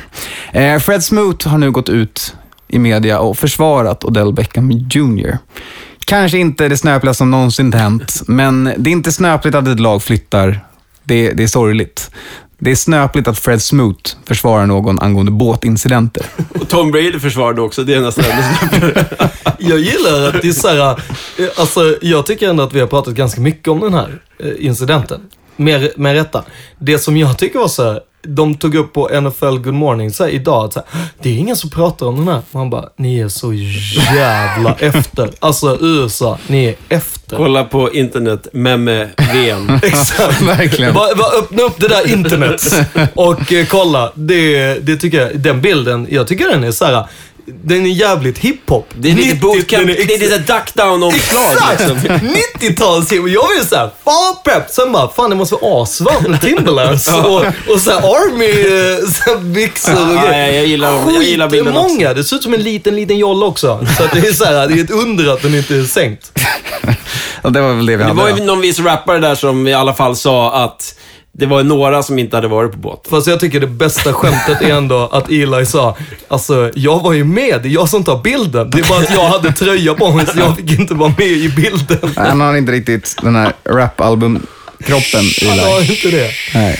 [0.81, 2.35] Fred Smoot har nu gått ut
[2.67, 5.37] i media och försvarat Odell Beckham Jr.
[6.05, 10.03] Kanske inte det snöpligaste som någonsin hänt, men det är inte snöpligt att ett lag
[10.03, 10.59] flyttar.
[11.03, 12.11] Det, det är sorgligt.
[12.57, 16.25] Det är snöpligt att Fred Smoot försvarar någon angående båtincidenter.
[16.59, 18.25] Och Tom Brady försvarade också, det är nästan.
[19.59, 20.89] Jag gillar att det är så här,
[21.37, 24.65] eh, alltså jag tycker ändå att vi har pratat ganska mycket om den här eh,
[24.65, 25.21] incidenten.
[25.55, 26.43] Med, med rätta.
[26.79, 30.31] Det som jag tycker var så de tog upp på NFL Good Morning så här,
[30.31, 32.41] idag att så här, det är ingen som pratar om den här.
[32.51, 33.53] Man bara, ni är så
[34.15, 35.29] jävla efter.
[35.39, 37.37] Alltså USA, ni är efter.
[37.37, 39.69] Kolla på internet, memme VM.
[39.83, 40.41] Exakt.
[40.47, 40.93] Verkligen.
[40.93, 42.61] Bara, bara öppna upp det där internet
[43.13, 44.11] och eh, kolla.
[44.15, 47.05] Det, det tycker jag, den bilden, jag tycker den är så här.
[47.47, 48.89] Den är jävligt hiphop.
[48.97, 51.79] Det är lite 90 bootcamp, det är lite duck down-omslag Exakt!
[51.79, 51.97] liksom.
[52.59, 53.29] 90-tals hiphop.
[53.29, 54.69] Jag vill såhär, fan pepp.
[54.69, 58.49] Sen bara, fan det måste vara asvarmt med Timberlands och, och så här army
[58.95, 61.93] eh, så byxor och Ja, ja, jag gillar- jag gillar bilden också.
[61.93, 62.13] många.
[62.13, 63.85] Det ser ut som en liten, liten jolle också.
[63.97, 66.31] Så det är så här, det är ett under att den inte är sänkt.
[67.43, 68.21] Ja, det var väl det vi Det hade.
[68.21, 68.37] var då.
[68.37, 70.95] ju någon viss rappare där som i alla fall sa att
[71.37, 73.07] det var några som inte hade varit på båt.
[73.09, 77.23] Fast jag tycker det bästa skämtet är ändå att Eli sa, alltså jag var ju
[77.23, 78.69] med, det är jag som tar bilden.
[78.69, 81.27] Det är bara att jag hade tröja på mig så jag fick inte vara med
[81.27, 82.09] i bilden.
[82.15, 83.53] Han har inte riktigt den här
[84.89, 85.91] rap-album-kroppen, Han har Eli.
[85.95, 86.31] inte det.
[86.53, 86.79] Nej.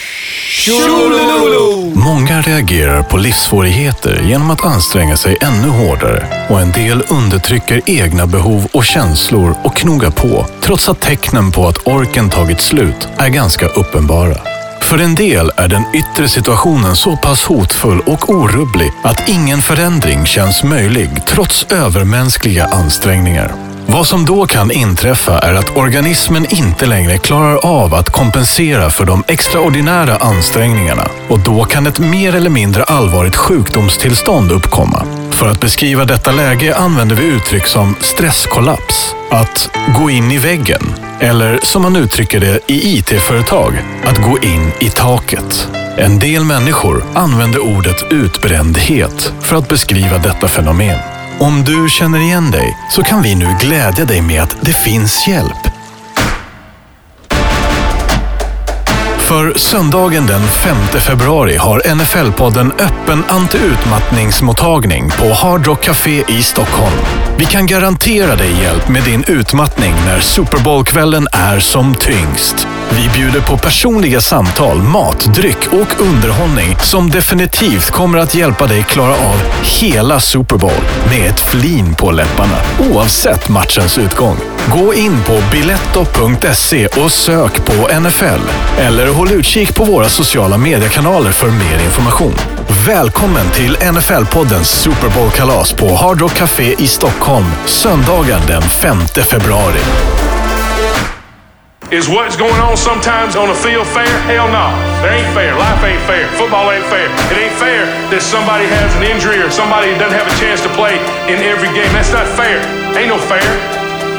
[1.93, 8.27] Många reagerar på livssvårigheter genom att anstränga sig ännu hårdare och en del undertrycker egna
[8.27, 13.29] behov och känslor och knogar på trots att tecknen på att orken tagit slut är
[13.29, 14.37] ganska uppenbara.
[14.81, 20.25] För en del är den yttre situationen så pass hotfull och orubblig att ingen förändring
[20.25, 23.64] känns möjlig trots övermänskliga ansträngningar.
[23.87, 29.05] Vad som då kan inträffa är att organismen inte längre klarar av att kompensera för
[29.05, 35.05] de extraordinära ansträngningarna och då kan ett mer eller mindre allvarligt sjukdomstillstånd uppkomma.
[35.31, 39.69] För att beskriva detta läge använder vi uttryck som stresskollaps, att
[39.99, 43.73] gå in i väggen eller som man uttrycker det i IT-företag,
[44.03, 45.67] att gå in i taket.
[45.97, 51.14] En del människor använder ordet utbrändhet för att beskriva detta fenomen.
[51.39, 55.27] Om du känner igen dig så kan vi nu glädja dig med att det finns
[55.27, 55.74] hjälp.
[59.25, 66.97] För söndagen den 5 februari har NFL-podden öppen antiutmattningsmottagning på Hard Rock Café i Stockholm.
[67.37, 72.67] Vi kan garantera dig hjälp med din utmattning när Super Bowl-kvällen är som tyngst.
[72.89, 78.83] Vi bjuder på personliga samtal, mat, dryck och underhållning som definitivt kommer att hjälpa dig
[78.83, 79.41] klara av
[79.81, 82.57] hela Super Bowl med ett flin på läpparna,
[82.91, 84.37] oavsett matchens utgång.
[84.75, 88.49] Gå in på biletto.se och sök på NFL
[88.79, 92.33] eller håll utkik på våra sociala mediekanaler för mer information.
[92.87, 98.97] Välkommen till NFL-poddens Super Bowl-kalas på Hard Rock Café i Stockholm söndagen den 5
[99.31, 99.79] februari.
[101.91, 104.13] Is what's going on sometimes on the field fair?
[104.31, 104.67] Hell no.
[105.05, 105.51] It ain't fair.
[105.53, 106.25] Life ain't fair.
[106.39, 107.07] Football ain't fair.
[107.31, 110.69] It ain't fair that somebody has an injury or somebody doesn't have a chance to
[110.69, 110.95] play
[111.31, 111.91] in every game.
[111.93, 112.57] That's not fair.
[112.97, 113.49] Ain't no fair.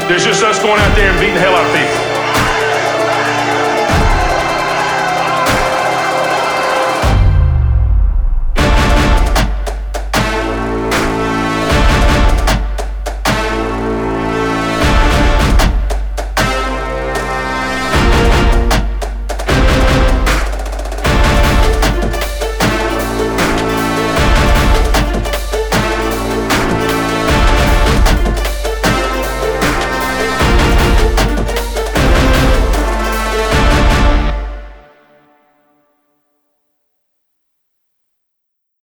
[0.07, 2.06] There's just us going out there and beating the hell out of people.